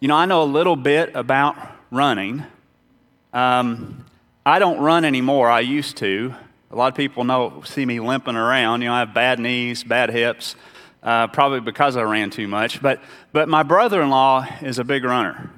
You 0.00 0.08
know, 0.08 0.16
I 0.16 0.26
know 0.26 0.42
a 0.42 0.44
little 0.44 0.76
bit 0.76 1.14
about 1.14 1.56
running. 1.90 2.44
Um, 3.32 4.06
I 4.46 4.58
don't 4.58 4.80
run 4.80 5.04
anymore. 5.04 5.50
I 5.50 5.60
used 5.60 5.98
to. 5.98 6.34
A 6.70 6.76
lot 6.76 6.88
of 6.88 6.94
people 6.94 7.24
know, 7.24 7.62
see 7.64 7.84
me 7.84 8.00
limping 8.00 8.36
around. 8.36 8.82
You 8.82 8.88
know, 8.88 8.94
I 8.94 9.00
have 9.00 9.12
bad 9.12 9.38
knees, 9.38 9.84
bad 9.84 10.10
hips, 10.10 10.56
uh, 11.02 11.26
probably 11.28 11.60
because 11.60 11.96
I 11.96 12.02
ran 12.02 12.30
too 12.30 12.48
much. 12.48 12.80
But, 12.80 13.02
but 13.32 13.48
my 13.48 13.62
brother 13.62 14.00
in 14.02 14.10
law 14.10 14.46
is 14.62 14.78
a 14.78 14.84
big 14.84 15.04
runner. 15.04 15.50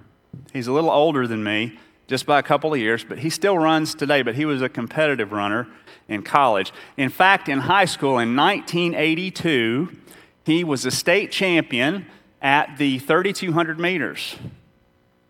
He's 0.53 0.67
a 0.67 0.73
little 0.73 0.91
older 0.91 1.27
than 1.27 1.45
me, 1.45 1.79
just 2.11 2.27
by 2.27 2.41
a 2.41 2.43
couple 2.43 2.75
of 2.75 2.81
years, 2.81 3.05
but 3.05 3.21
he 3.21 3.31
still 3.31 3.57
runs 3.57 3.95
today. 3.95 4.23
But 4.23 4.35
he 4.35 4.45
was 4.45 4.63
a 4.63 4.69
competitive 4.69 5.31
runner 5.31 5.69
in 6.09 6.25
college. 6.25 6.73
In 6.97 7.09
fact, 7.09 7.49
in 7.49 7.61
high 7.61 7.85
school 7.85 8.19
in 8.19 8.35
1982, 8.35 9.97
he 10.45 10.65
was 10.65 10.85
a 10.85 10.91
state 10.91 11.31
champion 11.31 12.07
at 12.43 12.79
the 12.79 12.99
3,200 12.99 13.79
meters. 13.79 14.35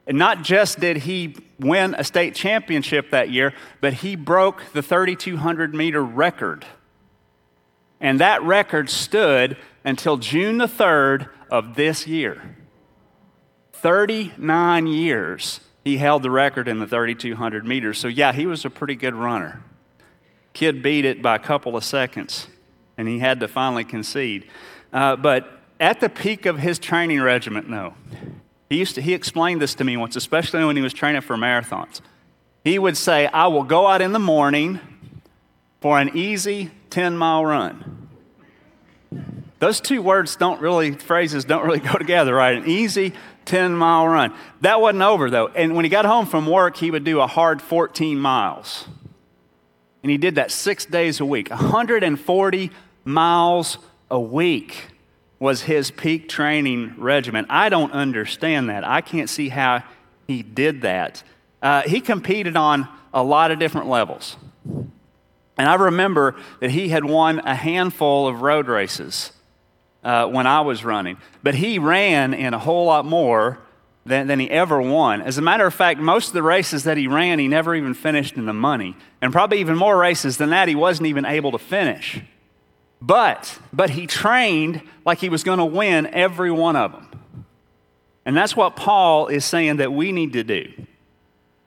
And 0.07 0.17
not 0.17 0.43
just 0.43 0.81
did 0.81 0.97
he 0.97 1.37
win 1.59 1.95
a 1.99 2.03
state 2.03 2.35
championship 2.35 3.11
that 3.11 3.31
year, 3.31 3.53
but 3.83 3.93
he 3.93 4.17
broke 4.17 4.73
the 4.73 4.83
3,200 4.83 5.75
meter 5.75 6.03
record. 6.03 6.65
And 8.01 8.19
that 8.21 8.43
record 8.43 8.89
stood 8.89 9.59
until 9.85 10.17
June 10.17 10.57
the 10.57 10.67
3rd 10.67 11.29
of 11.51 11.75
this 11.75 12.07
year. 12.07 12.57
39 13.75 14.87
years 14.87 15.61
he 15.85 15.97
held 15.97 16.23
the 16.23 16.31
record 16.31 16.69
in 16.69 16.79
the 16.79 16.87
3,200 16.87 17.67
meters. 17.67 17.99
So, 17.99 18.09
yeah, 18.09 18.33
he 18.33 18.47
was 18.47 18.65
a 18.65 18.71
pretty 18.71 18.95
good 18.95 19.15
runner. 19.15 19.63
Kid 20.53 20.83
beat 20.83 21.05
it 21.05 21.23
by 21.23 21.37
a 21.37 21.39
couple 21.39 21.77
of 21.77 21.85
seconds, 21.85 22.49
and 22.99 23.09
he 23.09 23.19
had 23.19 23.41
to 23.41 23.49
finally 23.49 23.85
concede. 23.85 24.47
Uh, 24.93 25.17
but 25.17 25.61
at 25.79 26.01
the 26.01 26.09
peak 26.09 26.47
of 26.47 26.59
his 26.59 26.79
training 26.79 27.21
regiment, 27.21 27.69
no. 27.69 27.95
He, 28.69 28.79
used 28.79 28.95
to, 28.97 29.03
he 29.03 29.15
explained 29.15 29.63
this 29.63 29.75
to 29.77 29.85
me 29.85 29.97
once, 29.97 30.17
especially 30.17 30.65
when 30.65 30.77
he 30.77 30.83
was 30.83 30.93
training 30.93 31.23
for 31.23 31.37
marathons. 31.37 32.01
He 32.63 32.79
would 32.79 32.97
say, 32.97 33.27
I 33.27 33.47
will 33.47 33.65
go 33.65 33.87
out 33.87 34.03
in 34.03 34.13
the 34.13 34.19
morning 34.19 34.81
for 35.81 35.99
an 35.99 36.17
easy 36.17 36.71
10 36.91 37.17
mile 37.17 37.45
run. 37.45 38.00
Those 39.61 39.79
two 39.79 40.01
words 40.01 40.37
don't 40.37 40.61
really, 40.61 40.93
phrases 40.93 41.45
don't 41.45 41.65
really 41.65 41.79
go 41.93 41.93
together, 41.93 42.35
right? 42.35 42.57
An 42.57 42.69
easy 42.69 43.13
10 43.45 43.77
mile 43.77 44.09
run. 44.09 44.35
That 44.63 44.81
wasn't 44.81 45.03
over 45.03 45.31
though. 45.31 45.49
And 45.49 45.77
when 45.77 45.85
he 45.85 45.89
got 45.89 46.05
home 46.05 46.27
from 46.27 46.47
work, 46.47 46.77
he 46.77 46.91
would 46.91 47.05
do 47.05 47.21
a 47.21 47.27
hard 47.27 47.63
14 47.63 48.19
miles. 48.19 48.89
And 50.03 50.11
he 50.11 50.17
did 50.17 50.37
that 50.37 50.51
six 50.51 50.87
days 50.87 51.21
a 51.21 51.27
week. 51.27 51.51
140 51.51 52.71
miles 53.05 53.79
a 54.11 54.19
week 54.19 54.87
was 55.39 55.63
his 55.63 55.91
peak 55.91 56.29
training 56.29 56.95
regimen. 56.97 57.47
I 57.49 57.69
don't 57.69 57.93
understand 57.93 58.71
that. 58.71 58.83
I 58.87 59.03
can't 59.03 59.29
see 59.29 59.51
how 59.51 59.83
he 60.27 60.43
did 60.43 60.83
that. 60.83 61.23
Uh, 61.63 61.83
he 61.83 62.01
competed 62.01 62.57
on 62.57 62.89
a 63.13 63.23
lot 63.23 63.51
of 63.51 63.59
different 63.59 63.89
levels. 63.89 64.37
And 64.65 65.69
I 65.69 65.75
remember 65.75 66.37
that 66.61 66.71
he 66.71 66.89
had 66.89 67.05
won 67.05 67.41
a 67.41 67.55
handful 67.55 68.27
of 68.27 68.41
road 68.41 68.67
races 68.67 69.33
uh, 70.03 70.27
when 70.27 70.47
I 70.47 70.61
was 70.63 70.85
running, 70.85 71.19
but 71.43 71.55
he 71.55 71.79
ran 71.79 72.35
in 72.35 72.55
a 72.55 72.59
whole 72.59 72.87
lot 72.87 73.05
more 73.05 73.59
than, 74.07 74.27
than 74.27 74.39
he 74.41 74.51
ever 74.51 74.81
won. 74.81 75.23
As 75.23 75.39
a 75.39 75.43
matter 75.43 75.67
of 75.67 75.75
fact, 75.75 76.01
most 76.01 76.29
of 76.29 76.33
the 76.35 76.43
races 76.43 76.85
that 76.85 76.97
he 76.97 77.07
ran, 77.07 77.39
he 77.39 77.49
never 77.49 77.75
even 77.75 77.95
finished 77.95 78.37
in 78.37 78.47
the 78.47 78.53
money. 78.53 78.97
And 79.21 79.33
probably 79.33 79.61
even 79.61 79.77
more 79.77 79.97
races 79.97 80.37
than 80.37 80.51
that, 80.51 80.69
he 80.69 80.75
wasn't 80.75 81.09
even 81.09 81.25
able 81.25 81.53
to 81.53 81.59
finish. 81.59 82.21
But, 83.03 83.59
but 83.73 83.91
he 83.91 84.07
trained 84.07 84.83
like 85.05 85.19
he 85.19 85.29
was 85.29 85.43
going 85.43 85.59
to 85.59 85.65
win 85.65 86.07
every 86.07 86.51
one 86.51 86.77
of 86.77 86.93
them. 86.93 87.07
And 88.25 88.37
that's 88.37 88.55
what 88.55 88.77
Paul 88.77 89.29
is 89.29 89.45
saying 89.45 89.77
that 89.77 89.93
we 89.93 90.13
need 90.13 90.35
to 90.35 90.45
do. 90.45 90.71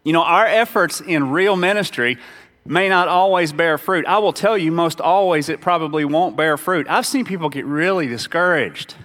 You 0.04 0.14
know, 0.14 0.24
our 0.24 0.46
efforts 0.46 1.02
in 1.02 1.32
real 1.32 1.56
ministry 1.56 2.18
may 2.66 2.90
not 2.90 3.08
always 3.08 3.52
bear 3.52 3.78
fruit. 3.78 4.06
I 4.06 4.20
will 4.20 4.34
tell 4.34 4.58
you, 4.58 4.72
most 4.72 5.02
always, 5.02 5.50
it 5.50 5.62
probably 5.62 6.06
won't 6.06 6.38
bear 6.38 6.58
fruit. 6.58 6.88
I've 6.90 7.06
seen 7.06 7.26
people 7.26 7.50
get 7.50 7.66
really 7.66 8.08
discouraged 8.08 8.96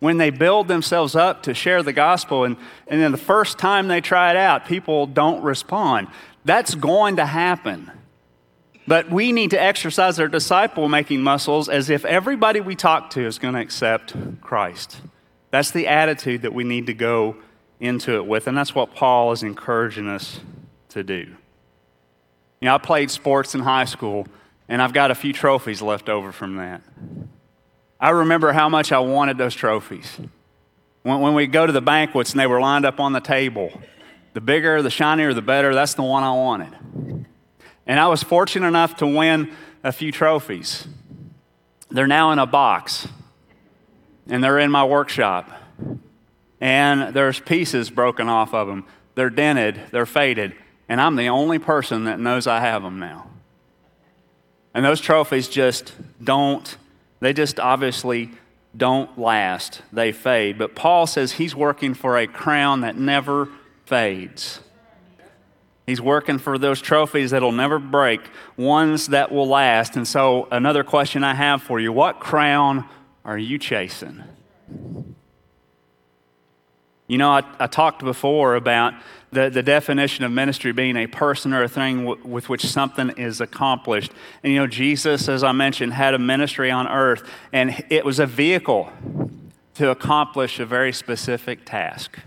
when 0.00 0.16
they 0.16 0.30
build 0.30 0.68
themselves 0.68 1.14
up 1.14 1.42
to 1.42 1.54
share 1.54 1.82
the 1.82 1.92
gospel, 1.92 2.44
and, 2.44 2.56
and 2.86 3.00
then 3.00 3.10
the 3.10 3.18
first 3.18 3.58
time 3.58 3.88
they 3.88 4.00
try 4.00 4.30
it 4.30 4.36
out, 4.36 4.66
people 4.66 5.06
don't 5.06 5.42
respond. 5.42 6.06
That's 6.44 6.74
going 6.74 7.16
to 7.16 7.26
happen. 7.26 7.90
But 8.86 9.10
we 9.10 9.32
need 9.32 9.50
to 9.50 9.60
exercise 9.60 10.18
our 10.18 10.28
disciple 10.28 10.88
making 10.88 11.20
muscles 11.20 11.68
as 11.68 11.90
if 11.90 12.04
everybody 12.04 12.60
we 12.60 12.74
talk 12.74 13.10
to 13.10 13.26
is 13.26 13.38
going 13.38 13.54
to 13.54 13.60
accept 13.60 14.14
Christ. 14.40 15.00
That's 15.50 15.72
the 15.72 15.88
attitude 15.88 16.42
that 16.42 16.54
we 16.54 16.64
need 16.64 16.86
to 16.86 16.94
go 16.94 17.36
into 17.80 18.14
it 18.14 18.26
with, 18.26 18.46
and 18.46 18.56
that's 18.56 18.74
what 18.74 18.94
Paul 18.94 19.32
is 19.32 19.42
encouraging 19.42 20.08
us 20.08 20.40
to 20.90 21.02
do. 21.02 21.36
You 22.60 22.66
know, 22.66 22.74
I 22.74 22.78
played 22.78 23.10
sports 23.10 23.54
in 23.54 23.60
high 23.60 23.84
school, 23.84 24.26
and 24.68 24.82
I've 24.82 24.92
got 24.92 25.10
a 25.10 25.14
few 25.14 25.32
trophies 25.32 25.80
left 25.80 26.08
over 26.08 26.32
from 26.32 26.56
that. 26.56 26.82
I 28.00 28.10
remember 28.10 28.52
how 28.52 28.68
much 28.68 28.92
I 28.92 28.98
wanted 28.98 29.38
those 29.38 29.54
trophies. 29.54 30.18
When, 31.02 31.20
when 31.20 31.34
we 31.34 31.46
go 31.46 31.66
to 31.66 31.72
the 31.72 31.80
banquets 31.80 32.32
and 32.32 32.40
they 32.40 32.46
were 32.46 32.60
lined 32.60 32.84
up 32.84 33.00
on 33.00 33.12
the 33.12 33.20
table, 33.20 33.70
the 34.34 34.40
bigger, 34.40 34.82
the 34.82 34.90
shinier, 34.90 35.34
the 35.34 35.42
better, 35.42 35.74
that's 35.74 35.94
the 35.94 36.02
one 36.02 36.22
I 36.22 36.32
wanted. 36.32 37.26
And 37.86 37.98
I 38.00 38.08
was 38.08 38.22
fortunate 38.22 38.68
enough 38.68 38.96
to 38.96 39.06
win 39.06 39.50
a 39.82 39.92
few 39.92 40.12
trophies. 40.12 40.86
They're 41.90 42.06
now 42.06 42.32
in 42.32 42.38
a 42.38 42.46
box, 42.46 43.08
and 44.28 44.44
they're 44.44 44.58
in 44.58 44.70
my 44.70 44.84
workshop. 44.84 45.50
And 46.60 47.14
there's 47.14 47.40
pieces 47.40 47.88
broken 47.88 48.28
off 48.28 48.52
of 48.52 48.66
them. 48.66 48.84
They're 49.14 49.30
dented, 49.30 49.80
they're 49.90 50.06
faded, 50.06 50.54
and 50.88 51.00
I'm 51.00 51.16
the 51.16 51.28
only 51.28 51.58
person 51.58 52.04
that 52.04 52.18
knows 52.18 52.46
I 52.46 52.60
have 52.60 52.82
them 52.82 52.98
now. 52.98 53.28
And 54.74 54.84
those 54.84 55.00
trophies 55.00 55.48
just 55.48 55.92
don't, 56.22 56.76
they 57.20 57.32
just 57.32 57.58
obviously 57.58 58.30
don't 58.76 59.18
last. 59.18 59.82
They 59.92 60.12
fade. 60.12 60.58
But 60.58 60.74
Paul 60.74 61.06
says 61.06 61.32
he's 61.32 61.54
working 61.54 61.94
for 61.94 62.16
a 62.16 62.26
crown 62.26 62.82
that 62.82 62.96
never 62.96 63.48
fades. 63.86 64.60
He's 65.86 66.00
working 66.00 66.38
for 66.38 66.58
those 66.58 66.82
trophies 66.82 67.30
that'll 67.30 67.50
never 67.50 67.78
break, 67.78 68.20
ones 68.58 69.06
that 69.06 69.32
will 69.32 69.48
last. 69.48 69.96
And 69.96 70.06
so, 70.06 70.46
another 70.50 70.84
question 70.84 71.24
I 71.24 71.32
have 71.32 71.62
for 71.62 71.80
you 71.80 71.92
what 71.92 72.20
crown 72.20 72.84
are 73.24 73.38
you 73.38 73.58
chasing? 73.58 74.22
You 77.08 77.16
know, 77.16 77.30
I, 77.30 77.42
I 77.58 77.66
talked 77.66 78.04
before 78.04 78.54
about 78.54 78.92
the, 79.32 79.48
the 79.48 79.62
definition 79.62 80.24
of 80.24 80.30
ministry 80.30 80.72
being 80.72 80.96
a 80.96 81.06
person 81.06 81.54
or 81.54 81.62
a 81.62 81.68
thing 81.68 82.04
w- 82.04 82.22
with 82.26 82.50
which 82.50 82.66
something 82.66 83.10
is 83.16 83.40
accomplished. 83.40 84.12
And 84.42 84.52
you 84.52 84.58
know, 84.58 84.66
Jesus, 84.66 85.26
as 85.26 85.42
I 85.42 85.52
mentioned, 85.52 85.94
had 85.94 86.12
a 86.12 86.18
ministry 86.18 86.70
on 86.70 86.86
earth, 86.86 87.28
and 87.50 87.82
it 87.88 88.04
was 88.04 88.18
a 88.18 88.26
vehicle 88.26 88.92
to 89.74 89.90
accomplish 89.90 90.60
a 90.60 90.66
very 90.66 90.92
specific 90.92 91.64
task. 91.64 92.18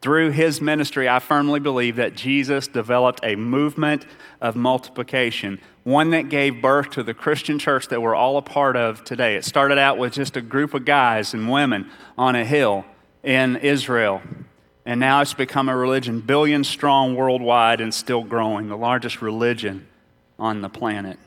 Through 0.00 0.32
his 0.32 0.60
ministry, 0.60 1.08
I 1.08 1.20
firmly 1.20 1.60
believe 1.60 1.94
that 1.96 2.16
Jesus 2.16 2.66
developed 2.66 3.20
a 3.22 3.36
movement 3.36 4.04
of 4.40 4.56
multiplication, 4.56 5.60
one 5.84 6.10
that 6.10 6.28
gave 6.28 6.60
birth 6.60 6.90
to 6.90 7.04
the 7.04 7.14
Christian 7.14 7.60
church 7.60 7.86
that 7.88 8.02
we're 8.02 8.16
all 8.16 8.36
a 8.36 8.42
part 8.42 8.76
of 8.76 9.04
today. 9.04 9.36
It 9.36 9.44
started 9.44 9.78
out 9.78 9.98
with 9.98 10.12
just 10.12 10.36
a 10.36 10.40
group 10.40 10.74
of 10.74 10.84
guys 10.84 11.34
and 11.34 11.48
women 11.48 11.88
on 12.18 12.34
a 12.34 12.44
hill 12.44 12.84
in 13.22 13.56
Israel, 13.56 14.22
and 14.84 14.98
now 14.98 15.20
it's 15.20 15.34
become 15.34 15.68
a 15.68 15.76
religion 15.76 16.20
billion 16.20 16.64
strong 16.64 17.14
worldwide 17.14 17.80
and 17.80 17.94
still 17.94 18.24
growing, 18.24 18.68
the 18.68 18.76
largest 18.76 19.22
religion 19.22 19.86
on 20.38 20.60
the 20.60 20.68
planet. 20.68 21.18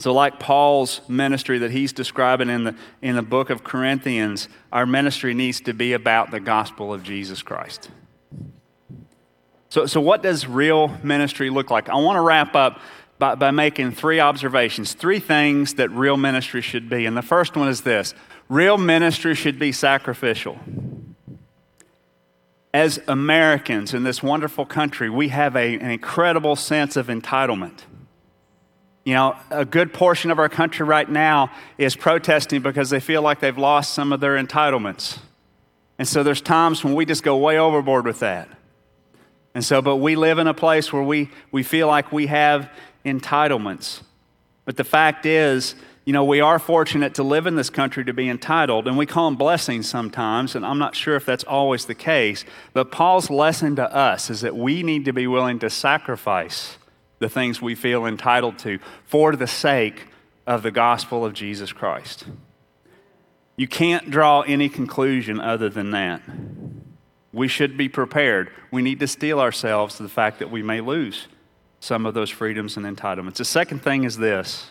So, 0.00 0.12
like 0.12 0.38
Paul's 0.38 1.00
ministry 1.08 1.58
that 1.58 1.72
he's 1.72 1.92
describing 1.92 2.50
in 2.50 2.64
the, 2.64 2.76
in 3.02 3.16
the 3.16 3.22
book 3.22 3.50
of 3.50 3.64
Corinthians, 3.64 4.48
our 4.72 4.86
ministry 4.86 5.34
needs 5.34 5.60
to 5.62 5.72
be 5.72 5.92
about 5.92 6.30
the 6.30 6.38
gospel 6.38 6.94
of 6.94 7.02
Jesus 7.02 7.42
Christ. 7.42 7.90
So, 9.70 9.86
so 9.86 10.00
what 10.00 10.22
does 10.22 10.46
real 10.46 10.88
ministry 11.02 11.50
look 11.50 11.70
like? 11.70 11.88
I 11.88 11.96
want 11.96 12.16
to 12.16 12.20
wrap 12.20 12.54
up 12.54 12.80
by, 13.18 13.34
by 13.34 13.50
making 13.50 13.92
three 13.92 14.20
observations, 14.20 14.94
three 14.94 15.18
things 15.18 15.74
that 15.74 15.90
real 15.90 16.16
ministry 16.16 16.60
should 16.60 16.88
be. 16.88 17.06
And 17.06 17.16
the 17.16 17.22
first 17.22 17.56
one 17.56 17.68
is 17.68 17.82
this 17.82 18.14
real 18.48 18.78
ministry 18.78 19.34
should 19.34 19.58
be 19.58 19.72
sacrificial. 19.72 20.58
As 22.72 23.00
Americans 23.08 23.94
in 23.94 24.04
this 24.04 24.22
wonderful 24.22 24.66
country, 24.66 25.10
we 25.10 25.28
have 25.28 25.56
a, 25.56 25.74
an 25.74 25.90
incredible 25.90 26.54
sense 26.54 26.96
of 26.96 27.08
entitlement. 27.08 27.80
You 29.04 29.14
know, 29.14 29.36
a 29.50 29.64
good 29.64 29.94
portion 29.94 30.30
of 30.30 30.38
our 30.38 30.50
country 30.50 30.84
right 30.84 31.08
now 31.08 31.50
is 31.78 31.96
protesting 31.96 32.60
because 32.60 32.90
they 32.90 33.00
feel 33.00 33.22
like 33.22 33.40
they've 33.40 33.56
lost 33.56 33.94
some 33.94 34.12
of 34.12 34.20
their 34.20 34.36
entitlements. 34.36 35.18
And 35.98 36.06
so 36.06 36.22
there's 36.22 36.42
times 36.42 36.84
when 36.84 36.94
we 36.94 37.06
just 37.06 37.22
go 37.22 37.36
way 37.38 37.58
overboard 37.58 38.04
with 38.04 38.20
that. 38.20 38.48
And 39.54 39.64
so, 39.64 39.82
but 39.82 39.96
we 39.96 40.14
live 40.14 40.38
in 40.38 40.46
a 40.46 40.54
place 40.54 40.92
where 40.92 41.02
we, 41.02 41.30
we 41.50 41.62
feel 41.62 41.88
like 41.88 42.12
we 42.12 42.26
have 42.26 42.70
entitlements. 43.12 44.02
But 44.64 44.76
the 44.76 44.84
fact 44.84 45.26
is, 45.26 45.74
you 46.04 46.12
know, 46.12 46.24
we 46.24 46.40
are 46.40 46.58
fortunate 46.58 47.14
to 47.16 47.22
live 47.22 47.46
in 47.46 47.56
this 47.56 47.68
country 47.68 48.04
to 48.04 48.14
be 48.14 48.30
entitled, 48.30 48.88
and 48.88 48.96
we 48.96 49.04
call 49.04 49.26
them 49.26 49.36
blessings 49.36 49.88
sometimes, 49.88 50.54
and 50.54 50.64
I'm 50.64 50.78
not 50.78 50.96
sure 50.96 51.16
if 51.16 51.26
that's 51.26 51.44
always 51.44 51.84
the 51.84 51.94
case. 51.94 52.46
But 52.72 52.90
Paul's 52.90 53.28
lesson 53.28 53.76
to 53.76 53.94
us 53.94 54.30
is 54.30 54.40
that 54.40 54.56
we 54.56 54.82
need 54.82 55.04
to 55.04 55.12
be 55.12 55.26
willing 55.26 55.58
to 55.58 55.68
sacrifice 55.68 56.78
the 57.18 57.28
things 57.28 57.60
we 57.60 57.74
feel 57.74 58.06
entitled 58.06 58.58
to 58.60 58.78
for 59.04 59.36
the 59.36 59.46
sake 59.46 60.06
of 60.46 60.62
the 60.62 60.70
gospel 60.70 61.26
of 61.26 61.34
Jesus 61.34 61.72
Christ. 61.72 62.24
You 63.56 63.68
can't 63.68 64.10
draw 64.10 64.42
any 64.42 64.70
conclusion 64.70 65.40
other 65.40 65.68
than 65.68 65.90
that. 65.90 66.22
We 67.32 67.48
should 67.48 67.76
be 67.76 67.90
prepared. 67.90 68.50
We 68.70 68.80
need 68.80 69.00
to 69.00 69.06
steel 69.06 69.40
ourselves 69.40 69.96
to 69.96 70.04
the 70.04 70.08
fact 70.08 70.38
that 70.38 70.50
we 70.50 70.62
may 70.62 70.80
lose 70.80 71.26
some 71.80 72.06
of 72.06 72.14
those 72.14 72.30
freedoms 72.30 72.76
and 72.76 72.84
entitlements. 72.84 73.36
The 73.36 73.44
second 73.44 73.82
thing 73.82 74.04
is 74.04 74.16
this 74.16 74.70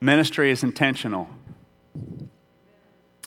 ministry 0.00 0.50
is 0.50 0.62
intentional. 0.62 1.28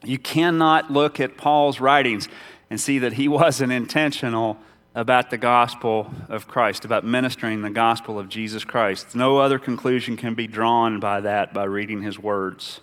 You 0.03 0.19
cannot 0.19 0.91
look 0.91 1.19
at 1.19 1.37
Paul's 1.37 1.79
writings 1.79 2.27
and 2.69 2.79
see 2.79 2.99
that 2.99 3.13
he 3.13 3.27
wasn't 3.27 3.71
intentional 3.71 4.57
about 4.95 5.31
the 5.31 5.37
gospel 5.37 6.13
of 6.29 6.47
Christ, 6.47 6.85
about 6.85 7.03
ministering 7.03 7.61
the 7.61 7.69
gospel 7.69 8.19
of 8.19 8.29
Jesus 8.29 8.63
Christ. 8.63 9.15
No 9.15 9.39
other 9.39 9.57
conclusion 9.57 10.17
can 10.17 10.35
be 10.35 10.45
drawn 10.45 10.99
by 10.99 11.19
that 11.21 11.53
by 11.53 11.63
reading 11.63 12.03
his 12.03 12.19
words. 12.19 12.79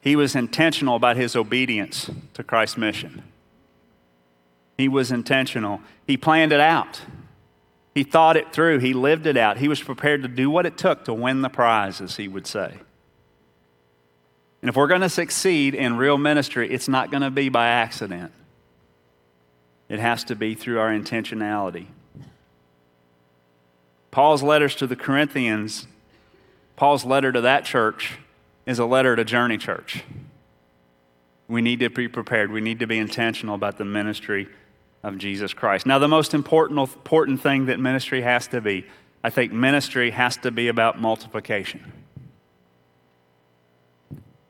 He 0.00 0.16
was 0.16 0.34
intentional 0.34 0.96
about 0.96 1.16
his 1.16 1.36
obedience 1.36 2.10
to 2.32 2.42
Christ's 2.42 2.78
mission. 2.78 3.22
He 4.78 4.88
was 4.88 5.12
intentional. 5.12 5.82
He 6.06 6.16
planned 6.16 6.52
it 6.52 6.60
out. 6.60 7.02
He 7.94 8.04
thought 8.04 8.36
it 8.36 8.52
through. 8.52 8.78
He 8.78 8.94
lived 8.94 9.26
it 9.26 9.36
out. 9.36 9.58
He 9.58 9.68
was 9.68 9.82
prepared 9.82 10.22
to 10.22 10.28
do 10.28 10.50
what 10.50 10.66
it 10.66 10.78
took 10.78 11.04
to 11.06 11.14
win 11.14 11.42
the 11.42 11.48
prize, 11.48 12.00
as 12.00 12.16
he 12.16 12.28
would 12.28 12.46
say. 12.46 12.74
And 14.62 14.68
if 14.68 14.76
we're 14.76 14.86
going 14.86 15.00
to 15.00 15.08
succeed 15.08 15.74
in 15.74 15.96
real 15.96 16.18
ministry, 16.18 16.70
it's 16.70 16.88
not 16.88 17.10
going 17.10 17.22
to 17.22 17.30
be 17.30 17.48
by 17.48 17.68
accident. 17.68 18.32
It 19.88 19.98
has 19.98 20.22
to 20.24 20.36
be 20.36 20.54
through 20.54 20.78
our 20.78 20.90
intentionality. 20.90 21.86
Paul's 24.10 24.42
letters 24.42 24.74
to 24.76 24.86
the 24.86 24.96
Corinthians, 24.96 25.86
Paul's 26.76 27.04
letter 27.04 27.32
to 27.32 27.40
that 27.40 27.64
church, 27.64 28.18
is 28.66 28.78
a 28.78 28.84
letter 28.84 29.16
to 29.16 29.24
Journey 29.24 29.56
Church. 29.56 30.04
We 31.48 31.62
need 31.62 31.80
to 31.80 31.90
be 31.90 32.06
prepared. 32.06 32.52
We 32.52 32.60
need 32.60 32.78
to 32.80 32.86
be 32.86 32.98
intentional 32.98 33.54
about 33.54 33.78
the 33.78 33.84
ministry 33.84 34.48
of 35.02 35.18
Jesus 35.18 35.54
Christ. 35.54 35.86
Now, 35.86 35.98
the 35.98 36.08
most 36.08 36.34
important, 36.34 36.78
important 36.78 37.40
thing 37.40 37.66
that 37.66 37.80
ministry 37.80 38.22
has 38.22 38.46
to 38.48 38.60
be, 38.60 38.86
I 39.24 39.30
think 39.30 39.52
ministry 39.52 40.10
has 40.10 40.36
to 40.38 40.50
be 40.50 40.68
about 40.68 41.00
multiplication. 41.00 41.92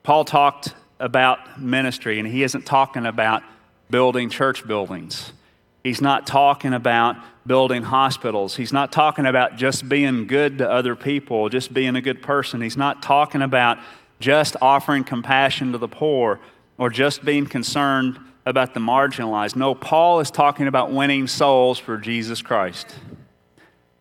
Paul 0.03 0.25
talked 0.25 0.75
about 0.99 1.61
ministry, 1.61 2.19
and 2.19 2.27
he 2.27 2.43
isn't 2.43 2.67
talking 2.67 3.07
about 3.07 3.43
building 3.91 4.31
church 4.31 4.67
buildings. 4.67 5.33
He's 5.83 6.01
not 6.01 6.27
talking 6.27 6.75
about 6.75 7.17
building 7.47 7.83
hospitals. 7.83 8.57
He's 8.57 8.73
not 8.73 8.93
talking 8.93 9.27
about 9.27 9.57
just 9.57 9.89
being 9.89 10.27
good 10.27 10.59
to 10.59 10.71
other 10.71 10.95
people, 10.95 11.49
just 11.49 11.73
being 11.73 11.97
a 11.97 12.01
good 12.01 12.23
person. 12.23 12.61
He's 12.61 12.77
not 12.77 13.03
talking 13.03 13.43
about 13.43 13.79
just 14.21 14.57
offering 14.61 15.05
compassion 15.05 15.73
to 15.73 15.79
the 15.79 15.89
poor 15.89 16.39
or 16.77 16.91
just 16.91 17.25
being 17.25 17.47
concerned 17.47 18.19
about 18.47 18.75
the 18.75 18.81
marginalized. 18.81 19.57
No, 19.57 19.75
Paul 19.75 20.21
is 20.21 20.31
talking 20.31 20.67
about 20.67 20.93
winning 20.93 21.27
souls 21.27 21.79
for 21.79 21.99
Jesus 21.99 22.43
Christ. 22.43 22.95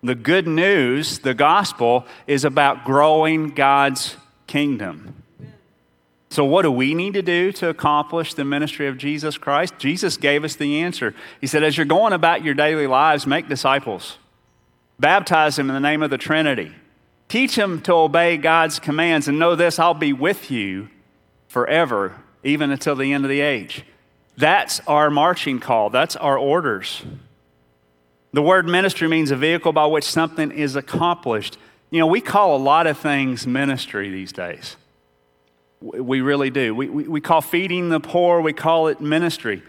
The 0.02 0.16
good 0.16 0.48
news, 0.48 1.20
the 1.20 1.34
gospel, 1.34 2.06
is 2.26 2.46
about 2.46 2.86
growing 2.86 3.50
God's 3.50 4.16
kingdom. 4.48 5.24
So, 6.30 6.46
what 6.46 6.62
do 6.62 6.72
we 6.72 6.94
need 6.94 7.16
to 7.16 7.22
do 7.22 7.52
to 7.54 7.70
accomplish 7.70 8.36
the 8.36 8.46
ministry 8.46 8.88
of 8.88 8.98
Jesus 8.98 9.38
Christ? 9.38 9.74
Jesus 9.80 10.16
gave 10.16 10.44
us 10.44 10.56
the 10.56 10.80
answer. 10.80 11.16
He 11.42 11.48
said, 11.48 11.64
As 11.64 11.76
you're 11.76 11.86
going 11.86 12.14
about 12.14 12.44
your 12.44 12.54
daily 12.54 12.88
lives, 12.88 13.26
make 13.26 13.50
disciples, 13.50 14.18
baptize 15.00 15.56
them 15.56 15.70
in 15.70 15.74
the 15.74 15.80
name 15.80 16.04
of 16.04 16.12
the 16.12 16.20
Trinity, 16.20 16.72
teach 17.28 17.56
them 17.56 17.82
to 17.82 17.94
obey 17.94 18.38
God's 18.38 18.80
commands, 18.80 19.28
and 19.28 19.40
know 19.40 19.56
this 19.56 19.80
I'll 19.80 19.96
be 19.96 20.14
with 20.14 20.52
you 20.52 20.90
forever, 21.48 22.16
even 22.44 22.70
until 22.70 22.96
the 22.96 23.12
end 23.12 23.26
of 23.26 23.30
the 23.30 23.42
age. 23.42 23.84
That's 24.40 24.80
our 24.88 25.10
marching 25.10 25.60
call, 25.60 25.90
that's 25.90 26.16
our 26.16 26.38
orders. 26.38 27.04
The 28.32 28.42
word 28.42 28.66
ministry 28.66 29.10
means 29.10 29.32
a 29.32 29.36
vehicle 29.36 29.74
by 29.74 29.86
which 29.88 30.06
something 30.06 30.52
is 30.52 30.78
accomplished. 30.78 31.58
You 31.90 32.00
know, 32.00 32.08
we 32.08 32.22
call 32.22 32.56
a 32.56 32.62
lot 32.62 32.88
of 32.88 32.98
things 32.98 33.46
ministry 33.46 34.10
these 34.10 34.32
days. 34.32 34.78
We 35.82 36.22
really 36.22 36.52
do. 36.52 36.74
We, 36.74 36.88
we, 36.88 37.04
we 37.10 37.20
call 37.20 37.42
feeding 37.42 37.90
the 37.90 38.00
poor, 38.00 38.40
we 38.40 38.54
call 38.54 38.88
it 38.88 39.02
ministry. 39.02 39.62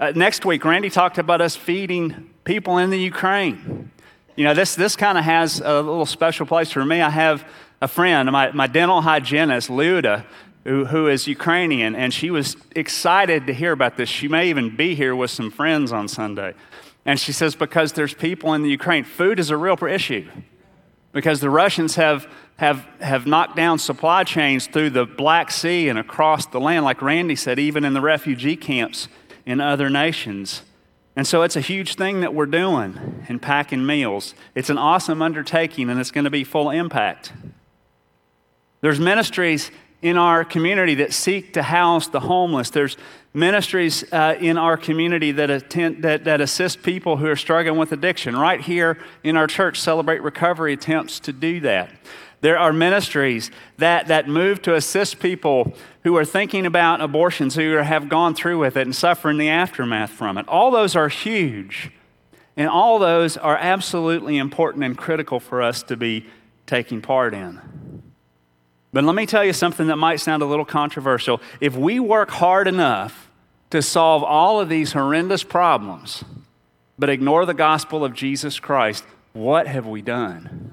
Uh, 0.00 0.12
next 0.14 0.46
week, 0.46 0.64
Randy 0.64 0.88
talked 0.88 1.18
about 1.18 1.42
us 1.42 1.54
feeding 1.54 2.30
people 2.44 2.78
in 2.78 2.88
the 2.88 2.98
Ukraine. 2.98 3.90
You 4.36 4.44
know, 4.44 4.54
this, 4.54 4.74
this 4.74 4.96
kind 4.96 5.18
of 5.18 5.24
has 5.24 5.60
a 5.60 5.82
little 5.82 6.06
special 6.06 6.46
place 6.46 6.72
for 6.72 6.82
me. 6.82 7.02
I 7.02 7.10
have 7.10 7.46
a 7.82 7.88
friend, 7.88 8.32
my, 8.32 8.52
my 8.52 8.68
dental 8.68 9.02
hygienist, 9.02 9.68
Luda, 9.68 10.24
who, 10.64 11.08
is 11.08 11.26
Ukrainian, 11.26 11.94
and 11.94 12.12
she 12.12 12.30
was 12.30 12.56
excited 12.74 13.46
to 13.46 13.54
hear 13.54 13.72
about 13.72 13.96
this. 13.96 14.08
She 14.08 14.28
may 14.28 14.48
even 14.48 14.74
be 14.74 14.94
here 14.94 15.14
with 15.14 15.30
some 15.30 15.50
friends 15.50 15.92
on 15.92 16.08
Sunday. 16.08 16.54
And 17.04 17.20
she 17.20 17.32
says, 17.32 17.54
because 17.54 17.92
there's 17.92 18.14
people 18.14 18.54
in 18.54 18.62
the 18.62 18.70
Ukraine, 18.70 19.04
food 19.04 19.38
is 19.38 19.50
a 19.50 19.56
real 19.56 19.76
issue. 19.84 20.26
Because 21.12 21.40
the 21.40 21.50
Russians 21.50 21.96
have 21.96 22.26
have, 22.56 22.86
have 23.00 23.26
knocked 23.26 23.56
down 23.56 23.78
supply 23.78 24.24
chains 24.24 24.66
through 24.66 24.90
the 24.90 25.04
Black 25.04 25.50
Sea 25.50 25.88
and 25.88 25.98
across 25.98 26.46
the 26.46 26.60
land, 26.60 26.84
like 26.84 27.02
Randy 27.02 27.36
said, 27.36 27.58
even 27.58 27.84
in 27.84 27.94
the 27.94 28.00
refugee 28.00 28.56
camps 28.56 29.08
in 29.44 29.60
other 29.60 29.90
nations. 29.90 30.62
And 31.16 31.26
so 31.26 31.42
it's 31.42 31.56
a 31.56 31.60
huge 31.60 31.96
thing 31.96 32.20
that 32.20 32.34
we're 32.34 32.46
doing 32.46 33.24
in 33.28 33.38
packing 33.38 33.84
meals. 33.84 34.34
It's 34.54 34.70
an 34.70 34.78
awesome 34.78 35.22
undertaking 35.22 35.90
and 35.90 35.98
it's 36.00 36.10
going 36.10 36.24
to 36.24 36.30
be 36.30 36.44
full 36.44 36.70
impact. 36.70 37.32
There's 38.80 39.00
ministries 39.00 39.70
in 40.04 40.18
our 40.18 40.44
community 40.44 40.96
that 40.96 41.14
seek 41.14 41.54
to 41.54 41.62
house 41.62 42.08
the 42.08 42.20
homeless. 42.20 42.68
There's 42.68 42.98
ministries 43.32 44.04
uh, 44.12 44.36
in 44.38 44.58
our 44.58 44.76
community 44.76 45.32
that, 45.32 45.48
attend, 45.48 46.04
that, 46.04 46.24
that 46.24 46.42
assist 46.42 46.82
people 46.82 47.16
who 47.16 47.26
are 47.26 47.36
struggling 47.36 47.78
with 47.78 47.90
addiction. 47.90 48.36
Right 48.36 48.60
here 48.60 48.98
in 49.22 49.34
our 49.34 49.46
church, 49.46 49.80
Celebrate 49.80 50.22
Recovery 50.22 50.74
attempts 50.74 51.20
to 51.20 51.32
do 51.32 51.58
that. 51.60 51.90
There 52.42 52.58
are 52.58 52.70
ministries 52.70 53.50
that, 53.78 54.08
that 54.08 54.28
move 54.28 54.60
to 54.62 54.74
assist 54.74 55.20
people 55.20 55.72
who 56.02 56.14
are 56.18 56.24
thinking 56.26 56.66
about 56.66 57.00
abortions, 57.00 57.54
who 57.54 57.76
have 57.76 58.10
gone 58.10 58.34
through 58.34 58.58
with 58.58 58.76
it 58.76 58.82
and 58.82 58.94
suffering 58.94 59.38
the 59.38 59.48
aftermath 59.48 60.10
from 60.10 60.36
it. 60.36 60.46
All 60.48 60.70
those 60.70 60.94
are 60.94 61.08
huge. 61.08 61.90
And 62.58 62.68
all 62.68 62.98
those 62.98 63.38
are 63.38 63.56
absolutely 63.56 64.36
important 64.36 64.84
and 64.84 64.98
critical 64.98 65.40
for 65.40 65.62
us 65.62 65.82
to 65.84 65.96
be 65.96 66.26
taking 66.66 67.00
part 67.00 67.32
in. 67.32 67.83
But 68.94 69.02
let 69.02 69.16
me 69.16 69.26
tell 69.26 69.44
you 69.44 69.52
something 69.52 69.88
that 69.88 69.96
might 69.96 70.20
sound 70.20 70.40
a 70.40 70.46
little 70.46 70.64
controversial. 70.64 71.42
If 71.60 71.76
we 71.76 71.98
work 71.98 72.30
hard 72.30 72.68
enough 72.68 73.28
to 73.70 73.82
solve 73.82 74.22
all 74.22 74.60
of 74.60 74.68
these 74.68 74.92
horrendous 74.92 75.42
problems, 75.42 76.22
but 76.96 77.10
ignore 77.10 77.44
the 77.44 77.54
gospel 77.54 78.04
of 78.04 78.14
Jesus 78.14 78.60
Christ, 78.60 79.04
what 79.32 79.66
have 79.66 79.84
we 79.84 80.00
done? 80.00 80.72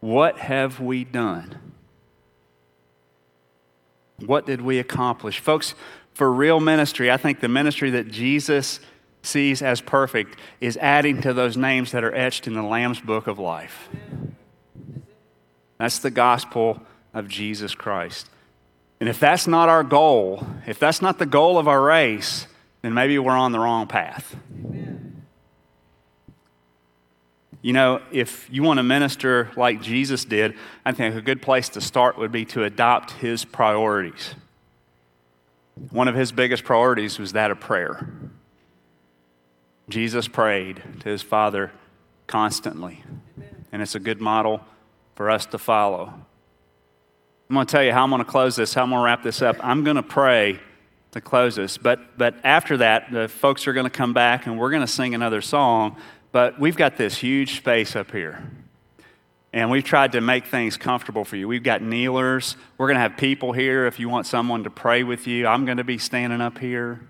What 0.00 0.38
have 0.38 0.80
we 0.80 1.04
done? 1.04 1.74
What 4.24 4.46
did 4.46 4.62
we 4.62 4.78
accomplish? 4.78 5.38
Folks, 5.38 5.74
for 6.14 6.32
real 6.32 6.60
ministry, 6.60 7.10
I 7.10 7.18
think 7.18 7.40
the 7.40 7.48
ministry 7.48 7.90
that 7.90 8.10
Jesus 8.10 8.80
sees 9.22 9.60
as 9.60 9.82
perfect 9.82 10.38
is 10.62 10.78
adding 10.78 11.20
to 11.20 11.34
those 11.34 11.58
names 11.58 11.92
that 11.92 12.04
are 12.04 12.14
etched 12.14 12.46
in 12.46 12.54
the 12.54 12.62
Lamb's 12.62 13.00
book 13.00 13.26
of 13.26 13.38
life. 13.38 13.90
That's 15.78 15.98
the 15.98 16.10
gospel 16.10 16.80
of 17.12 17.28
Jesus 17.28 17.74
Christ. 17.74 18.28
And 19.00 19.08
if 19.08 19.20
that's 19.20 19.46
not 19.46 19.68
our 19.68 19.84
goal, 19.84 20.46
if 20.66 20.78
that's 20.78 21.02
not 21.02 21.18
the 21.18 21.26
goal 21.26 21.58
of 21.58 21.68
our 21.68 21.82
race, 21.82 22.46
then 22.82 22.94
maybe 22.94 23.18
we're 23.18 23.32
on 23.32 23.52
the 23.52 23.58
wrong 23.58 23.86
path. 23.86 24.36
You 27.60 27.72
know, 27.72 28.00
if 28.12 28.48
you 28.50 28.62
want 28.62 28.78
to 28.78 28.84
minister 28.84 29.50
like 29.56 29.82
Jesus 29.82 30.24
did, 30.24 30.54
I 30.84 30.92
think 30.92 31.14
a 31.14 31.20
good 31.20 31.42
place 31.42 31.68
to 31.70 31.80
start 31.80 32.16
would 32.16 32.30
be 32.30 32.44
to 32.46 32.62
adopt 32.62 33.10
his 33.12 33.44
priorities. 33.44 34.34
One 35.90 36.08
of 36.08 36.14
his 36.14 36.32
biggest 36.32 36.64
priorities 36.64 37.18
was 37.18 37.32
that 37.32 37.50
of 37.50 37.60
prayer. 37.60 38.08
Jesus 39.88 40.26
prayed 40.28 40.82
to 41.00 41.08
his 41.08 41.22
Father 41.22 41.72
constantly, 42.26 43.02
and 43.72 43.82
it's 43.82 43.94
a 43.94 44.00
good 44.00 44.20
model 44.20 44.64
for 45.16 45.30
us 45.30 45.46
to 45.46 45.58
follow. 45.58 46.12
I'm 47.48 47.54
going 47.54 47.66
to 47.66 47.70
tell 47.70 47.82
you 47.82 47.92
how 47.92 48.04
I'm 48.04 48.10
going 48.10 48.24
to 48.24 48.30
close 48.30 48.54
this, 48.54 48.74
how 48.74 48.82
I'm 48.82 48.90
going 48.90 49.00
to 49.00 49.04
wrap 49.04 49.22
this 49.22 49.42
up. 49.42 49.56
I'm 49.60 49.82
going 49.82 49.96
to 49.96 50.02
pray 50.02 50.60
to 51.12 51.20
close 51.20 51.56
this, 51.56 51.78
but, 51.78 52.18
but 52.18 52.34
after 52.44 52.76
that, 52.76 53.10
the 53.10 53.28
folks 53.28 53.66
are 53.66 53.72
going 53.72 53.84
to 53.84 53.90
come 53.90 54.12
back 54.12 54.46
and 54.46 54.58
we're 54.58 54.70
going 54.70 54.82
to 54.82 54.86
sing 54.86 55.14
another 55.14 55.40
song. 55.40 55.96
But 56.32 56.60
we've 56.60 56.76
got 56.76 56.96
this 56.96 57.16
huge 57.16 57.56
space 57.56 57.96
up 57.96 58.10
here. 58.10 58.50
And 59.52 59.70
we've 59.70 59.84
tried 59.84 60.12
to 60.12 60.20
make 60.20 60.46
things 60.46 60.76
comfortable 60.76 61.24
for 61.24 61.36
you. 61.36 61.48
We've 61.48 61.62
got 61.62 61.80
kneelers. 61.80 62.56
We're 62.76 62.88
going 62.88 62.96
to 62.96 63.00
have 63.00 63.16
people 63.16 63.52
here 63.52 63.86
if 63.86 63.98
you 63.98 64.10
want 64.10 64.26
someone 64.26 64.64
to 64.64 64.70
pray 64.70 65.02
with 65.02 65.26
you. 65.26 65.46
I'm 65.46 65.64
going 65.64 65.78
to 65.78 65.84
be 65.84 65.96
standing 65.96 66.42
up 66.42 66.58
here. 66.58 67.00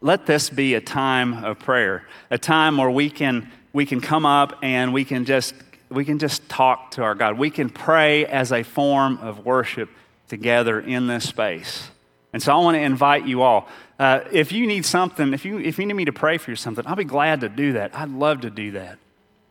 Let 0.00 0.26
this 0.26 0.50
be 0.50 0.74
a 0.74 0.80
time 0.80 1.42
of 1.42 1.58
prayer, 1.58 2.06
a 2.30 2.38
time 2.38 2.76
where 2.76 2.90
we 2.90 3.10
can, 3.10 3.50
we 3.72 3.86
can 3.86 4.00
come 4.00 4.24
up 4.24 4.58
and 4.62 4.92
we 4.92 5.04
can 5.04 5.24
just 5.24 5.54
we 5.90 6.04
can 6.04 6.18
just 6.18 6.48
talk 6.48 6.92
to 6.92 7.02
our 7.02 7.14
God. 7.14 7.38
We 7.38 7.50
can 7.50 7.70
pray 7.70 8.26
as 8.26 8.52
a 8.52 8.62
form 8.62 9.18
of 9.18 9.44
worship 9.44 9.90
together 10.28 10.80
in 10.80 11.06
this 11.06 11.28
space. 11.28 11.90
And 12.32 12.42
so 12.42 12.52
I 12.52 12.58
want 12.58 12.76
to 12.76 12.82
invite 12.82 13.26
you 13.26 13.42
all. 13.42 13.68
Uh, 13.98 14.20
if 14.30 14.52
you 14.52 14.66
need 14.66 14.84
something, 14.84 15.32
if 15.32 15.44
you, 15.44 15.58
if 15.58 15.78
you 15.78 15.86
need 15.86 15.94
me 15.94 16.04
to 16.04 16.12
pray 16.12 16.38
for 16.38 16.50
you 16.50 16.56
something, 16.56 16.86
I'll 16.86 16.96
be 16.96 17.04
glad 17.04 17.40
to 17.40 17.48
do 17.48 17.72
that. 17.72 17.94
I'd 17.94 18.10
love 18.10 18.42
to 18.42 18.50
do 18.50 18.72
that. 18.72 18.98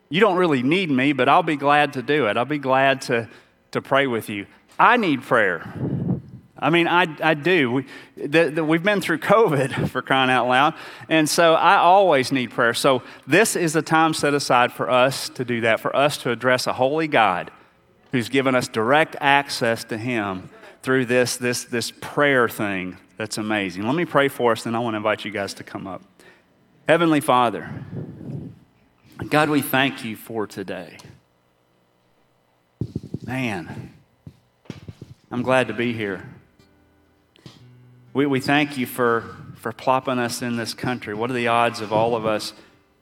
You 0.10 0.21
don't 0.21 0.38
really 0.38 0.63
need 0.63 0.89
me, 0.89 1.12
but 1.13 1.28
I'll 1.28 1.43
be 1.43 1.58
glad 1.58 1.93
to 1.93 2.02
do 2.02 2.28
it. 2.28 2.38
I'll 2.38 2.45
be 2.45 2.60
glad 2.60 3.02
to, 3.04 3.28
to 3.71 3.82
pray 3.82 4.08
with 4.08 4.30
you. 4.30 4.45
I 4.80 4.97
need 4.97 5.23
prayer. 5.23 5.73
I 6.60 6.70
mean, 6.70 6.88
I, 6.88 7.08
I 7.22 7.34
do. 7.34 7.72
We, 7.72 7.86
the, 8.15 8.50
the, 8.50 8.63
we've 8.63 8.84
been 8.84 9.02
through 9.02 9.20
COVID 9.20 9.89
for 9.89 10.02
crying 10.02 10.30
out 10.30 10.48
loud. 10.48 10.74
And 11.10 11.30
so 11.30 11.54
I 11.54 11.78
always 11.78 12.32
need 12.32 12.52
prayer. 12.52 12.74
So 12.74 13.04
this 13.26 13.56
is 13.56 13.76
a 13.76 13.82
time 13.82 14.13
set 14.13 14.34
aside 14.34 14.72
for 14.72 14.89
us 14.89 15.30
to 15.30 15.46
do 15.46 15.62
that, 15.62 15.80
for 15.80 15.96
us 15.96 16.17
to 16.20 16.32
address 16.32 16.67
a 16.67 16.74
holy 16.74 17.08
God 17.08 17.52
who's 18.12 18.30
given 18.30 18.56
us 18.56 18.67
direct 18.67 19.15
access 19.20 19.84
to 19.86 19.98
Him 19.98 20.50
through 20.82 21.06
this, 21.06 21.38
this, 21.38 21.65
this 21.65 21.91
prayer 21.91 22.48
thing 22.48 22.98
that's 23.17 23.38
amazing. 23.38 23.84
Let 23.84 23.96
me 23.96 24.06
pray 24.06 24.28
for 24.28 24.52
us, 24.54 24.65
and 24.65 24.76
I 24.76 24.80
want 24.80 24.93
to 24.93 24.98
invite 24.98 25.26
you 25.26 25.32
guys 25.32 25.54
to 25.56 25.63
come 25.63 25.88
up. 25.88 26.02
Heavenly 26.88 27.20
Father, 27.20 27.70
God, 29.30 29.50
we 29.50 29.62
thank 29.62 30.06
you 30.06 30.15
for 30.15 30.48
today. 30.48 30.98
Man, 33.26 33.91
I'm 35.30 35.41
glad 35.41 35.67
to 35.67 35.74
be 35.74 35.91
here. 35.91 36.30
We, 38.17 38.25
we 38.25 38.39
thank 38.39 38.80
you 38.80 38.88
for, 38.88 39.36
for 39.58 39.71
plopping 39.71 40.17
us 40.17 40.41
in 40.41 40.58
this 40.58 40.73
country. 40.73 41.13
What 41.13 41.30
are 41.30 41.36
the 41.36 41.49
odds 41.49 41.82
of 41.82 41.93
all 41.93 42.15
of 42.15 42.25
us 42.25 42.51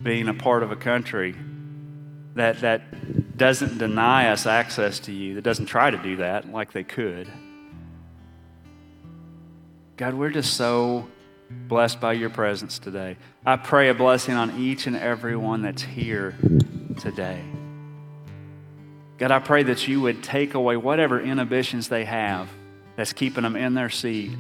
being 0.04 0.28
a 0.28 0.34
part 0.34 0.62
of 0.62 0.74
a 0.74 0.76
country 0.76 1.34
that, 2.34 2.60
that 2.60 3.38
doesn't 3.38 3.78
deny 3.78 4.28
us 4.28 4.46
access 4.46 5.00
to 5.00 5.14
you, 5.14 5.36
that 5.36 5.44
doesn't 5.46 5.68
try 5.68 5.90
to 5.90 5.96
do 5.98 6.18
that 6.18 6.52
like 6.52 6.74
they 6.74 6.84
could? 6.84 7.32
God, 9.96 10.16
we're 10.16 10.32
just 10.32 10.56
so 10.56 11.08
blessed 11.50 12.02
by 12.02 12.12
your 12.12 12.30
presence 12.30 12.78
today. 12.78 13.16
I 13.46 13.56
pray 13.56 13.88
a 13.88 13.94
blessing 13.94 14.34
on 14.34 14.60
each 14.60 14.86
and 14.86 14.98
every 14.98 15.38
one 15.38 15.62
that's 15.62 15.82
here 15.82 16.36
today. 17.00 17.42
God, 19.18 19.32
I 19.32 19.40
pray 19.40 19.64
that 19.64 19.88
you 19.88 20.02
would 20.02 20.26
take 20.26 20.56
away 20.56 20.76
whatever 20.76 21.22
inhibitions 21.22 21.88
they 21.88 22.04
have 22.04 22.50
that's 22.98 23.14
keeping 23.14 23.44
them 23.44 23.56
in 23.56 23.76
their 23.76 23.90
seat 23.90 24.32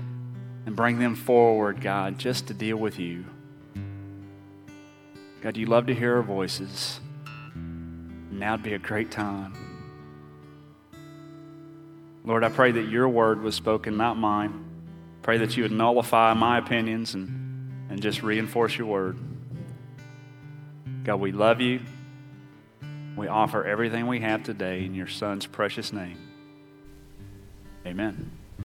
and 0.65 0.75
bring 0.75 0.99
them 0.99 1.15
forward, 1.15 1.81
God, 1.81 2.17
just 2.17 2.47
to 2.47 2.53
deal 2.53 2.77
with 2.77 2.99
you. 2.99 3.25
God, 5.41 5.57
you 5.57 5.67
love 5.67 5.87
to 5.87 5.93
hear 5.93 6.15
our 6.15 6.23
voices. 6.23 6.99
Now 8.31 8.53
would 8.53 8.63
be 8.63 8.73
a 8.73 8.79
great 8.79 9.11
time. 9.11 9.53
Lord, 12.23 12.43
I 12.43 12.49
pray 12.49 12.71
that 12.71 12.89
your 12.89 13.07
word 13.07 13.41
was 13.41 13.53
spoken, 13.53 13.97
not 13.97 14.17
mine. 14.17 14.65
Pray 15.21 15.37
that 15.37 15.55
you 15.55 15.63
would 15.63 15.71
nullify 15.71 16.33
my 16.33 16.57
opinions 16.57 17.13
and, 17.13 17.91
and 17.91 18.01
just 18.01 18.23
reinforce 18.23 18.75
your 18.75 18.87
word. 18.87 19.19
God, 21.03 21.17
we 21.17 21.31
love 21.31 21.61
you. 21.61 21.81
We 23.15 23.27
offer 23.27 23.63
everything 23.63 24.07
we 24.07 24.19
have 24.21 24.43
today 24.43 24.83
in 24.83 24.95
your 24.95 25.07
Son's 25.07 25.45
precious 25.45 25.93
name. 25.93 26.17
Amen. 27.85 28.34